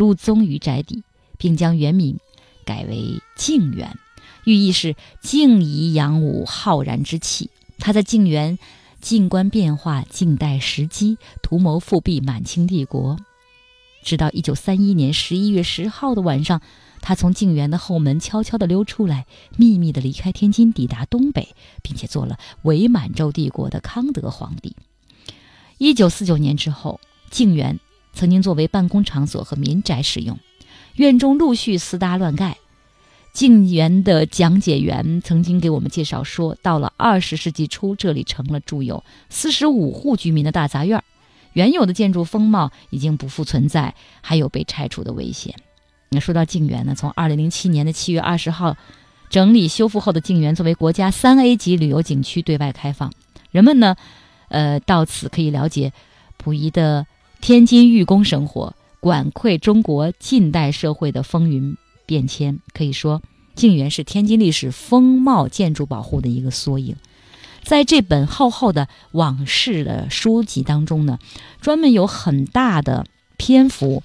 [0.00, 1.02] 陆宗舆宅邸，
[1.36, 2.18] 并将原名
[2.64, 3.98] 改为静园，
[4.46, 7.50] 寓意是静怡扬武、浩然之气。
[7.78, 8.58] 他在静园
[9.02, 13.18] 静观变化，静待时机，图谋复辟满清帝国。
[14.02, 16.62] 直到一九三一年十一月十号的晚上。
[17.02, 24.76] 他从静园的后门悄悄地溜出来，秘密地离开天津，抵达东北，并且做了伪满洲帝国的康德皇帝。
[25.76, 27.80] 一九四九年之后，静园
[28.20, 30.38] 曾经作为办公场所和民宅使用，
[30.96, 32.58] 院中陆续私搭乱盖。
[33.32, 41.02] 静园的讲解员曾经给我们介绍说，到了二十世纪初，这里成了住有四十五户居民的大杂院，
[41.54, 45.54] 原有的建筑风貌已经不复存在，还有被拆除的危险。
[46.10, 48.76] 那说到静园呢，从二零零七年的七月二十号，
[49.30, 53.10] 整理修复后的静园作为国家三 A 级旅游景区对外开放，
[53.50, 53.96] 人们呢，
[54.48, 55.94] 呃，到此可以了解
[56.36, 57.06] 溥仪的
[57.40, 62.60] 天津寓公生活，管窥中国近代社会的风云变迁。
[62.74, 63.22] 可以说，
[63.54, 66.96] 静园是天津历史风貌建筑保护的一个缩影。
[67.62, 71.18] 在这本厚厚的往事的书籍当中呢，
[71.60, 74.02] 专门有很大的篇幅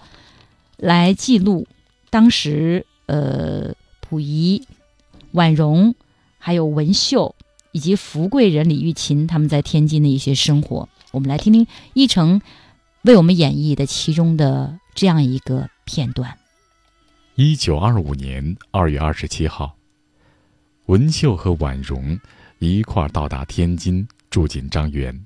[0.78, 1.68] 来记录。
[2.10, 4.64] 当时，呃，溥仪、
[5.32, 5.94] 婉容，
[6.38, 7.36] 还有文秀，
[7.74, 12.42] 以及福贵人李玉琴，他们在天津的一些生活，我们来听听奕成
[13.06, 16.36] 为我们演绎的其中的这样一个片段。
[17.36, 19.78] 一九二五年二月二十七号，
[20.88, 22.20] 文秀和婉容
[22.58, 25.24] 一块儿到达天津，住进张园。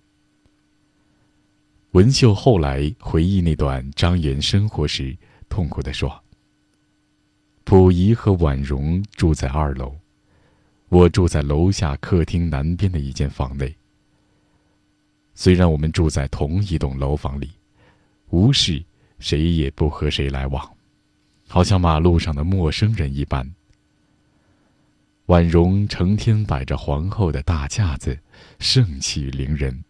[1.92, 5.18] 文秀后来回忆那段张园生活时，
[5.48, 6.22] 痛苦地说。
[7.64, 9.96] 溥仪和婉容住在二楼，
[10.90, 13.74] 我住在楼下客厅南边的一间房内。
[15.34, 17.50] 虽然我们住在同一栋楼房里，
[18.30, 18.84] 无事，
[19.20, 20.76] 谁也不和谁来往，
[21.48, 23.54] 好像马路上的陌生人一般。
[25.26, 28.18] 婉容成天摆着皇后的大架子，
[28.60, 29.84] 盛气凌人，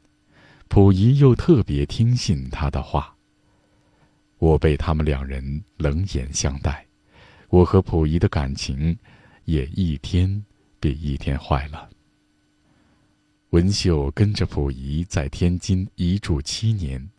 [0.67, 3.15] 溥仪又特别听信她的话。
[4.37, 6.85] 我被他们两人冷眼相待。
[7.49, 8.97] 我和溥仪的感情
[9.45, 10.45] 也一天
[10.79, 11.89] 比一天坏了。
[13.49, 17.09] 文秀跟着溥仪在天津一住七年，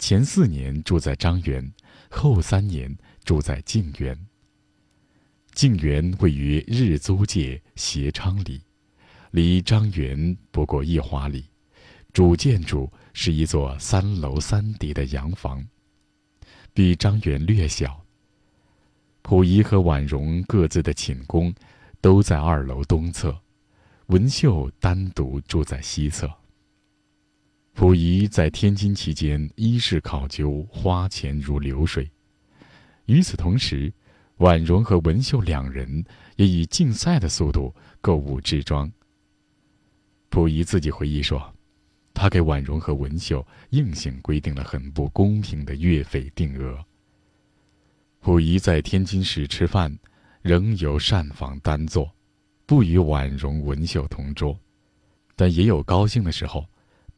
[0.00, 1.72] 前四年住在张园，
[2.08, 4.18] 后三年住在静园。
[5.52, 8.62] 静园位于日租界协昌里，
[9.30, 11.44] 离张园不过一华里，
[12.14, 15.68] 主建筑是一座三楼三底的洋房，
[16.72, 18.02] 比张园略小。
[19.22, 21.54] 溥仪和婉容各自的寝宫
[22.00, 23.38] 都在二楼东侧。
[24.06, 26.39] 文秀单独住在西侧。
[27.74, 32.10] 溥仪在天津期间，衣食考究，花钱如流水。
[33.06, 33.92] 与此同时，
[34.36, 36.04] 婉容和文秀两人
[36.36, 38.90] 也以竞赛的速度购物置装。
[40.28, 41.52] 溥仪自己回忆说，
[42.12, 46.84] 他给婉容和文秀硬性规定了很不公平的月费定额。
[48.20, 49.98] 溥仪在天津市吃饭，
[50.42, 52.10] 仍由膳房单坐。
[52.66, 54.56] 不与婉容、文秀同桌，
[55.34, 56.64] 但也有高兴的时候，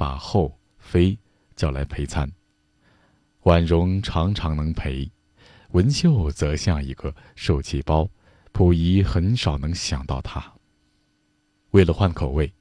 [0.03, 1.16] 把后妃
[1.55, 2.28] 叫来陪餐。
[3.44, 5.09] 婉容常常能陪，
[5.70, 8.11] 文秀则像一个受气包，
[8.53, 10.44] 溥仪很少能想到她。
[11.70, 12.53] 为了换口味，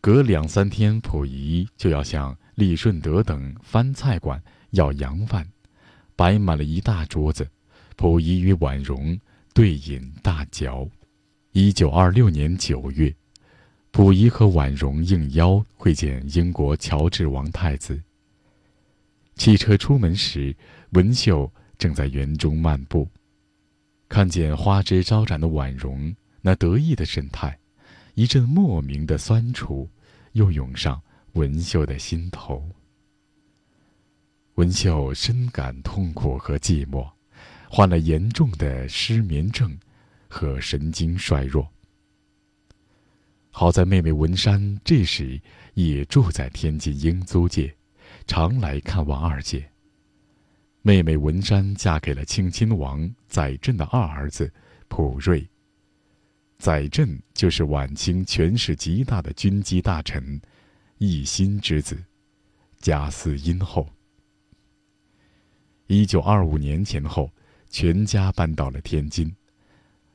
[0.00, 5.48] 隔两三天，溥仪就要向利顺德等番菜馆要洋饭，
[6.16, 7.48] 摆满了一大桌子，
[7.96, 9.16] 溥仪与婉容
[9.54, 10.90] 对饮大嚼。
[11.52, 13.14] 一九二六年九月，
[13.92, 18.02] 溥仪和婉容应邀会见英国乔治王太子。
[19.36, 20.56] 汽车出门时，
[20.92, 23.06] 文秀正在园中漫步，
[24.08, 27.58] 看见花枝招展的婉容那得意的神态，
[28.14, 29.88] 一阵莫名的酸楚
[30.32, 31.00] 又涌上
[31.34, 32.66] 文秀的心头。
[34.54, 37.06] 文秀深感痛苦和寂寞，
[37.68, 39.78] 患了严重的失眠症。
[40.34, 41.70] 和神经衰弱。
[43.54, 45.40] 好在妹妹文山这时
[45.74, 47.72] 也住在天津英租界，
[48.26, 49.70] 常来看望二姐。
[50.80, 54.50] 妹妹文山嫁给了清亲王载振的二儿子
[54.88, 55.46] 溥瑞。
[56.58, 60.40] 载振就是晚清权势极大的军机大臣
[60.98, 62.02] 奕欣之子，
[62.80, 63.86] 家世殷厚。
[65.88, 67.30] 一九二五年前后，
[67.68, 69.30] 全家搬到了天津。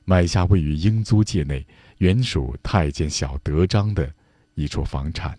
[0.05, 1.67] 买下位于英租界内、
[1.97, 4.13] 原属太监小德章的
[4.53, 5.37] 一处房产，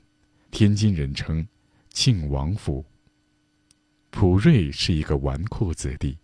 [0.51, 1.47] 天津人称
[1.95, 2.85] “庆王府”。
[4.11, 6.19] 溥瑞是一个纨绔子弟，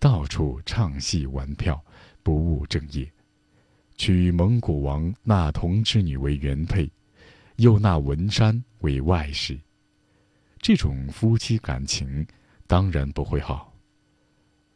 [0.00, 1.80] 到处唱戏玩票，
[2.24, 3.08] 不务正业，
[3.96, 6.90] 娶蒙古王纳童之女为原配，
[7.56, 9.56] 又纳文山为外室。
[10.58, 12.26] 这种夫妻感情
[12.66, 13.72] 当然不会好。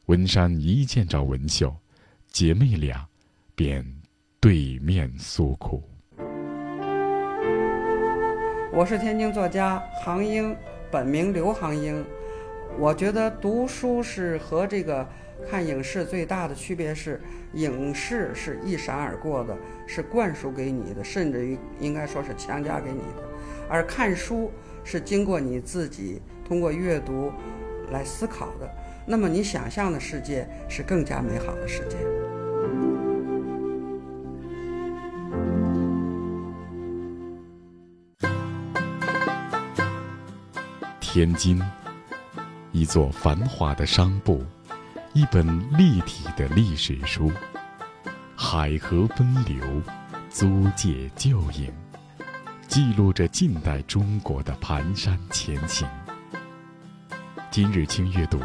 [0.07, 1.77] 文山一见着文秀，
[2.29, 3.05] 姐妹俩。
[3.57, 3.85] 便
[4.43, 5.83] 对面诉苦。
[8.73, 10.57] 我是天津作家杭英，
[10.91, 12.03] 本名刘杭英。
[12.79, 15.07] 我觉得读书是和这个
[15.47, 17.21] 看影视最大的区别是，
[17.53, 19.55] 影视是一闪而过的，
[19.87, 23.23] 是灌输给你的，甚至于应该说是强加给你的；
[23.69, 24.51] 而看书
[24.83, 27.31] 是经过你自己通过阅读
[27.91, 28.67] 来思考的。
[29.05, 31.99] 那么你想象的世界是更加美好的世界。
[41.13, 41.61] 天津，
[42.71, 44.47] 一座繁华的商埠，
[45.13, 45.45] 一本
[45.77, 47.33] 立体的历史书，
[48.37, 49.83] 海河奔流，
[50.31, 51.69] 租界旧影，
[52.69, 55.85] 记录着近代中国的蹒跚前行。
[57.51, 58.41] 今日轻阅读，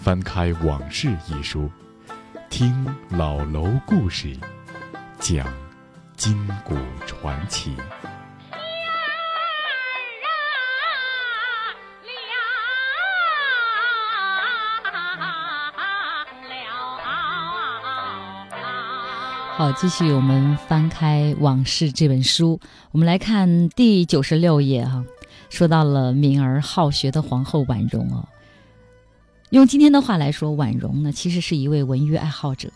[0.00, 1.70] 翻开《往事》一书，
[2.50, 4.36] 听老楼故事，
[5.20, 5.46] 讲
[6.16, 6.76] 今古
[7.06, 7.76] 传奇。
[19.56, 22.58] 好，继续我们翻开《往事》这本书，
[22.90, 25.04] 我们来看第九十六页哈，
[25.48, 28.26] 说到了敏而好学的皇后婉容哦。
[29.50, 32.68] 用今天的话来说，婉容呢其实是一位文娱爱好者，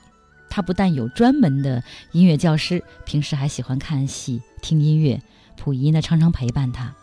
[0.49, 5.21] 她不但有专门的音乐教师，平时还喜欢看戏、听音乐。
[5.57, 6.95] 溥仪呢常常陪伴她。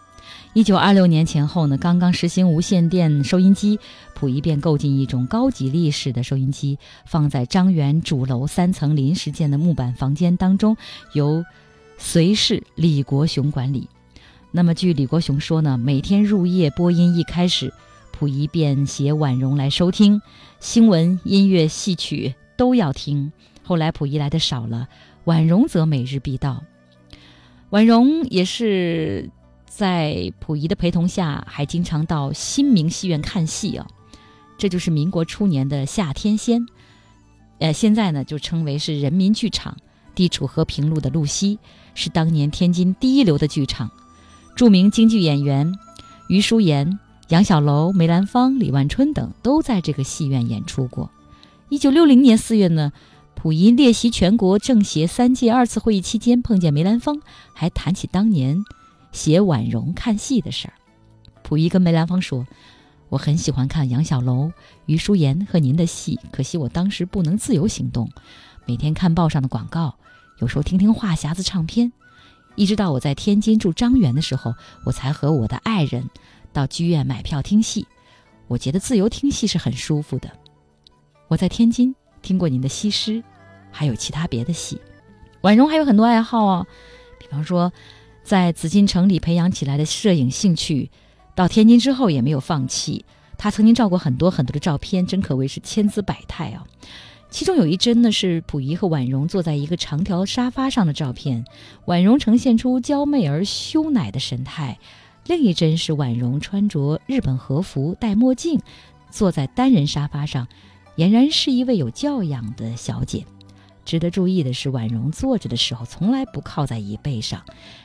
[0.53, 3.77] 一九二六年前后呢，刚刚实行无线电收音机，
[4.13, 10.77] 溥仪便购进一种高级历史的收音机，放在张园主楼三层临时建的木板房间当中，
[11.13, 11.43] 由
[11.97, 13.89] 随侍李国雄管理。
[14.51, 17.73] 那么，据李国雄说呢，每天入夜播音一开始，
[18.13, 20.21] 溥仪便携婉容来收听
[20.61, 23.31] 新闻、音乐、戏曲都要听。
[23.61, 24.87] 后来溥仪来的少了，
[25.25, 26.63] 婉容则每日必到。
[27.71, 29.29] 婉容也是
[29.75, 33.85] 在溥仪的陪同下，还经常到新明戏院看戏啊。
[34.57, 36.65] 这就是民国初年的夏天仙，
[37.59, 39.75] 呃，现在呢就称为是人民剧场，
[40.15, 41.59] 地处和平路的路西，
[41.93, 43.91] 是当年天津第一流的剧场。
[44.55, 45.69] 著名京剧演员
[46.29, 46.97] 余淑妍、
[47.27, 51.11] 杨小楼、梅兰芳、李万春等都在这个戏院演出过。
[51.67, 52.93] 一九六零年四月呢，
[53.35, 57.19] 溥仪列席全国政协三届二次会议期间碰见梅兰芳，
[57.51, 58.63] 还谈起当年
[59.15, 60.73] 写婉容看戏的事儿。
[61.41, 62.45] 溥仪跟梅兰芳说。
[63.07, 64.51] 我很喜欢看杨小楼、
[64.87, 68.09] 余淑妍和您的戏，可惜我当时不能自由行动，
[68.65, 69.95] 每天看报上的广告，
[70.39, 71.93] 有时候听听话匣子唱片，
[72.55, 76.09] 一直到我在天津住张园的时候，我才和我的爱人
[76.51, 77.87] 到剧院买票听戏。
[78.47, 80.29] 我觉得自由听戏是很舒服的。
[81.27, 83.23] 我在天津听过您的西施，
[83.71, 84.81] 还有其他别的戏。
[85.41, 86.65] 婉容还有很多爱好啊，
[87.19, 87.71] 比方说
[88.25, 90.89] 在紫禁城里培养起来的摄影兴趣。
[91.35, 93.05] 到天津之后也没有放弃，
[93.37, 96.65] 他曾经照过很多很多的照片，真可谓是千姿百态啊。
[97.29, 101.45] 其中有一帧呢是溥仪和婉容坐在一个长条沙发上的照片，
[101.85, 104.77] 婉容呈现出娇媚而羞赧的神态；
[105.27, 108.59] 另一帧是婉容穿着日本和服，戴墨镜，
[109.11, 110.47] 坐在单人沙发上，
[110.95, 113.23] 俨然是一位有教养的小姐。
[113.85, 117.43] 值得注意的是，婉容坐着的时候从来不靠在椅背上，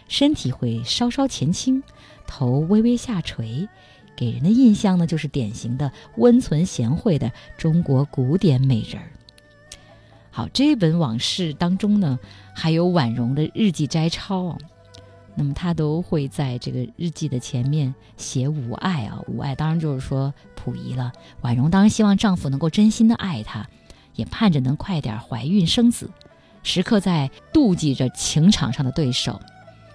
[0.09, 1.82] 身体会稍稍前倾。
[2.26, 3.68] 头微微下垂，
[4.16, 9.11] 给人的印象呢，就是典型的温存贤惠的中国古典美人儿。
[10.30, 12.20] 好，这本往事当中呢，
[12.55, 14.57] 还有婉容的日记摘抄，
[15.34, 21.11] 那么她都会在这个日记的前面写吾爱啊，吾爱当然就是说溥仪了。
[21.40, 23.68] 婉容当然希望丈夫能够真心的爱她，
[24.21, 26.09] 也盼着能快点怀孕生子，
[26.62, 29.41] 时刻在妒忌着情场上的对手。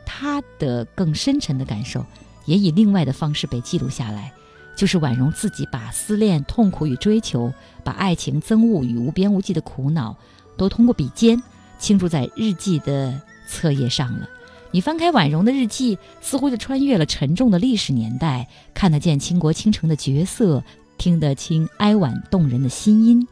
[0.06, 2.06] 她的更深沉的感受。
[2.46, 4.32] 也以另外的方式被记录下来，
[4.76, 7.52] 就是婉容自己把思恋、痛苦与追求，
[7.84, 10.16] 把爱情憎恶与无边无际的苦恼，
[10.56, 11.42] 都通过笔尖
[11.80, 14.30] 倾注在日记的册页上了。
[14.70, 20.64] 你翻开婉容的日记，似乎就穿越了沉重的历史年代，看得见倾国倾城的角色，
[21.00, 23.28] 听得清哀婉动人的心音。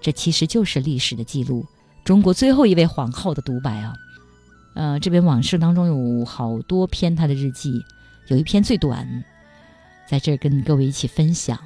[0.00, 1.66] 这其实就是历史的记录，
[2.04, 3.94] 中国最后一位皇后的独白啊！
[4.74, 5.86] 呃，这本往事当中
[6.18, 7.82] 有好多篇她的日记。
[8.28, 9.24] 有一篇最短，
[10.08, 11.58] 在这儿跟各位一起分享。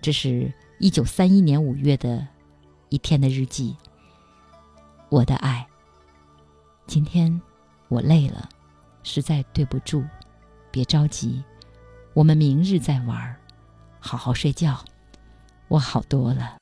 [0.00, 2.26] 这是一九三一年五月的
[2.88, 3.76] 一天的日记。
[5.08, 5.66] 我的爱，
[6.86, 7.40] 今天
[7.88, 8.48] 我累了，
[9.02, 10.04] 实在对不住，
[10.70, 11.42] 别着急，
[12.14, 13.36] 我们明日再玩，
[14.00, 14.78] 好好睡觉，
[15.68, 16.61] 我好多了。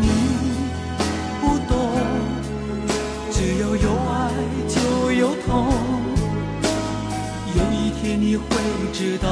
[8.31, 8.45] 你会
[8.93, 9.27] 知道，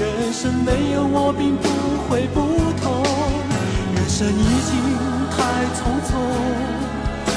[0.00, 1.68] 人生没有我并不
[2.08, 2.40] 会不
[2.80, 3.04] 同。
[3.94, 4.32] 人生已
[4.64, 4.72] 经
[5.28, 5.36] 太
[5.76, 6.16] 匆匆，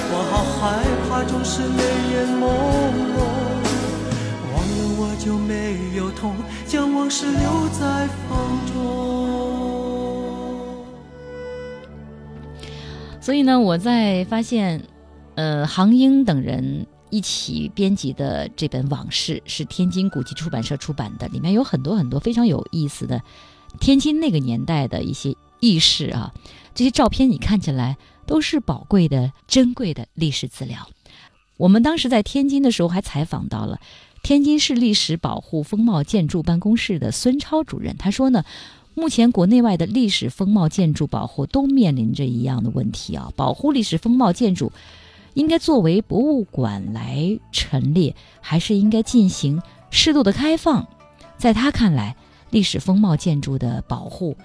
[0.09, 2.47] 我好害怕总是泪眼朦
[3.11, 3.19] 胧。
[4.53, 5.51] 忘了我就没
[5.97, 6.34] 有痛，
[6.65, 8.32] 将往事留在风
[8.71, 8.73] 中。
[13.19, 14.82] 所以呢，我在发现，
[15.36, 23.22] 呃，杭英等人一起编辑的这本《往事》是天津古籍出版社出版的，里面有很多很多非常有意思的
[23.80, 26.34] 天津那个年代的一些轶事啊。
[26.74, 30.89] 这些照片你看起来都是宝贵的、珍贵的历史资料。
[31.57, 33.80] 我们当时在天津的时候还采访到了
[34.24, 38.43] 天津市历史保护风貌建筑办公室的孙超主任，他说呢。
[38.93, 44.70] 目前国内外的历史风貌建筑保护都面临着一样的问题啊，保护历史风貌建筑
[45.34, 50.86] 应该作为博物馆来陈列，还是应该进行适度的开放？
[51.38, 52.15] 在他看来，
[52.49, 54.36] 历史风貌建筑的保护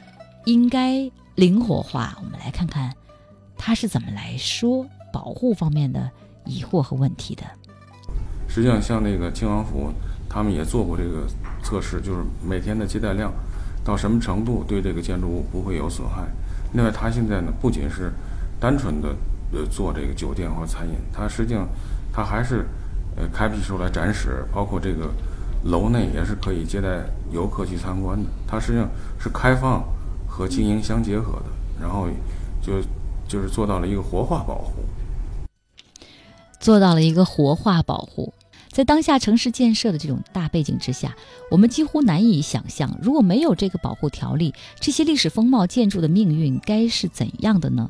[0.45, 2.17] 应该灵活化。
[2.19, 2.95] 我们来看看
[3.57, 6.11] 他是怎么来说保护方面的
[6.45, 7.43] 疑惑和问题的。
[8.49, 9.93] 实际上，像那个清王府，
[10.29, 11.27] 他们也做过这个
[11.63, 13.33] 测试，就是每天的接待量。
[13.85, 16.25] 到什么程度对这个建筑物不会有损害？
[16.73, 18.13] 另外，它现在呢不仅是
[18.59, 19.15] 单纯的
[19.57, 21.67] 呃做这个酒店或餐饮，它实际上
[22.13, 22.67] 它还是
[23.17, 25.11] 呃开辟出来展示，包括这个
[25.65, 28.29] 楼内也是可以接待游客去参观的。
[28.47, 28.89] 它实际上
[29.19, 29.83] 是开放
[30.29, 31.47] 和经营相结合的，
[31.81, 32.09] 然后
[32.63, 32.75] 就
[33.27, 34.85] 就是做到了一个活化保护，
[36.61, 38.33] 做到了一个活化保护。
[38.71, 41.17] 在当下城市建设的这种大背景之下，
[41.51, 47.89] 我们几乎难以想象，如果没有这个保护条例，这些历史风貌建筑的命运该是怎样的呢？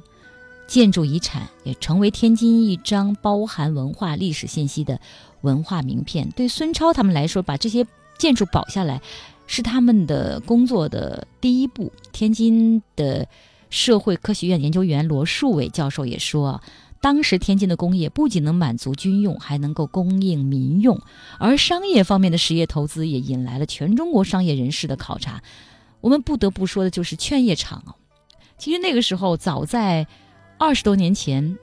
[0.66, 5.00] 建筑遗产也成为天津一张包含文化历史信息的
[5.42, 6.28] 文化名片。
[6.30, 7.86] 对孙超他们来说，把这些
[8.18, 9.00] 建筑保下来，
[9.46, 11.92] 是他们的工作的第一步。
[12.12, 13.28] 天津的
[13.70, 16.60] 社会科学院研究员罗树伟教授也说。
[16.98, 21.00] 当时天津的工业不仅能满足军用，还能够供应民用，
[21.38, 25.40] 而商业方面的实业投资也引来了全中国商业人士的考察。
[26.00, 27.96] 我们不得不说的就是劝业场。
[28.58, 30.08] 其实那个时候，早在
[30.59, 31.57] 二十多年前，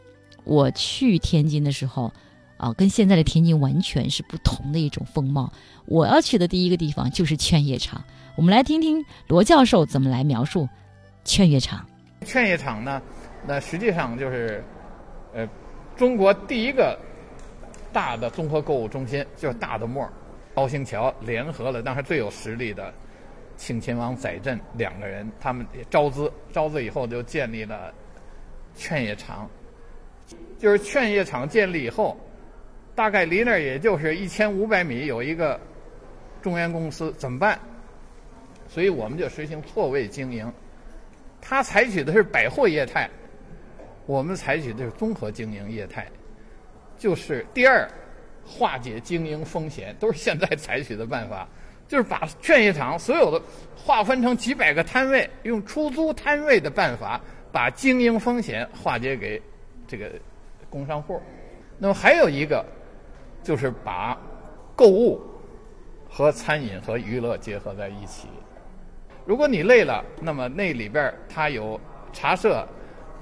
[0.43, 2.11] 我去天津的时候，
[2.57, 5.51] 啊，跟现在的天津完全是不同的一种风貌。
[5.85, 8.03] 我要去的第一个地方就是劝业场。
[8.35, 10.67] 我们来听听罗教授怎么来描述
[11.23, 11.85] 劝业场。
[12.25, 13.01] 劝业场呢，
[13.47, 14.63] 那实际上就是。
[15.35, 15.49] 呃，
[15.97, 16.95] 中国第一个
[17.91, 20.13] 大的综合购物中心就是大的沫儿，
[20.53, 22.93] 高新桥联合了当时最有实力的
[23.57, 27.91] 庆亲王载振两个人，他们招资，招资以后就建立了
[28.75, 29.49] 劝业场。
[30.57, 32.17] 就是劝业场建立以后，
[32.95, 35.59] 大概离那儿也就是一千五百米有一个
[36.41, 37.59] 中原公司，怎么办？
[38.69, 40.49] 所以我们就实行错位经营，
[41.41, 43.09] 他采取的是百货业态。
[44.05, 46.07] 我们采取的是综合经营业态，
[46.97, 47.87] 就是第二，
[48.45, 51.47] 化解经营风险，都是现在采取的办法，
[51.87, 53.41] 就是把劝业场所有的
[53.75, 57.21] 划分成几百个摊位，用出租摊位的办法，
[57.53, 59.41] 把经营风险化解给
[59.87, 60.11] 这个
[60.69, 61.21] 工商户。
[61.77, 62.65] 那么还有一个，
[63.41, 64.19] 就是把
[64.75, 65.21] 购物
[66.09, 68.27] 和餐饮和娱乐结合在一起。
[69.25, 71.79] 如果你累了，那么那里边它有
[72.11, 72.67] 茶社。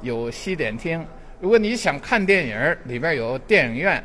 [0.04, 1.06] 有西点厅，
[1.40, 4.04] 如果你想看电影，里边有电影院。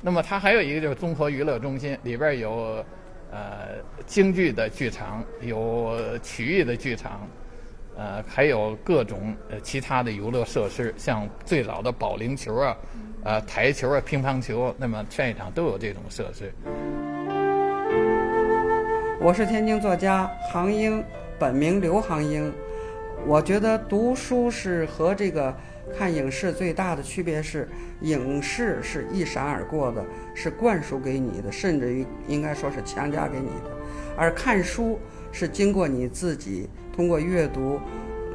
[0.00, 2.84] 那么它还有一个就是综合娱乐中心，里边有
[3.32, 7.26] 呃京剧的剧场，有曲艺的剧场，
[7.98, 12.76] 呃还有各种呃其他的游乐设施，像最早的保龄球啊、
[13.24, 16.52] 呃台球啊、乒乓球，那么劝业场都有这种设施。
[19.20, 21.04] 我是天津作家杭英，
[21.40, 22.50] 本名刘杭英。
[23.26, 25.52] 我觉得读书是和这个
[25.98, 27.68] 看影视最大的区别是，
[28.02, 30.04] 影视是一闪而过的，
[30.36, 33.70] 是灌输给你的，甚至于应该说是强加给你的；
[34.16, 35.00] 而看书
[35.32, 37.80] 是经过你自己通过阅读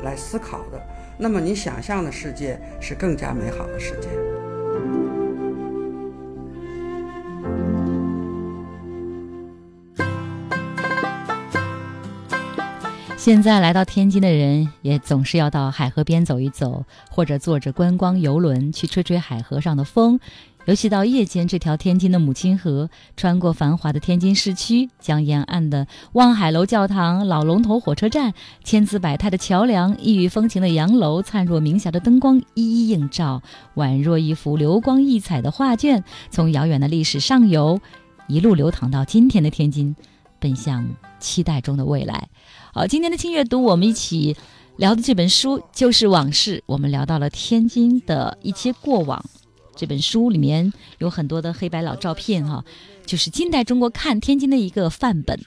[0.04, 0.82] 来思考的。
[1.18, 4.10] 那么你想象的世界是更加美好的世界。
[13.16, 20.20] 现在来到天津的人，也总是要到海河边走一走，或者坐着观光游轮去吹吹海河上的风，
[20.66, 28.34] 尤其到夜间这条天津的母亲河穿过繁华的天津市区将沿岸的望海楼教堂老龙头火车站
[28.64, 33.42] 千姿百态的桥梁异域风情的洋楼灿若明霞的灯光一一映照
[33.76, 37.82] 宛若一幅流光溢彩的画卷从遥远的历史上游
[38.28, 39.94] 一路流淌到今天的天津
[40.40, 40.90] 奔向
[41.20, 42.30] 期待中的未来。
[42.74, 44.38] 好今天的轻阅读我们一起
[44.78, 49.24] 聊的这本书就是往事我们聊到了天津的一些过往。
[49.84, 52.64] 这本书里面有很多的黑白老照片啊，
[53.06, 55.38] 就是近代中国看天津的一个范本。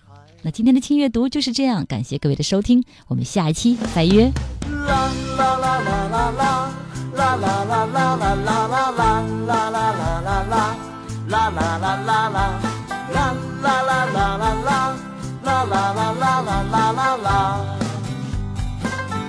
[0.42, 4.30] 那今天的轻阅读就是这样，感谢各位的收听，我们下一期再约。
[4.60, 6.20] 啦啦啦啦
[16.92, 17.85] 啦啦。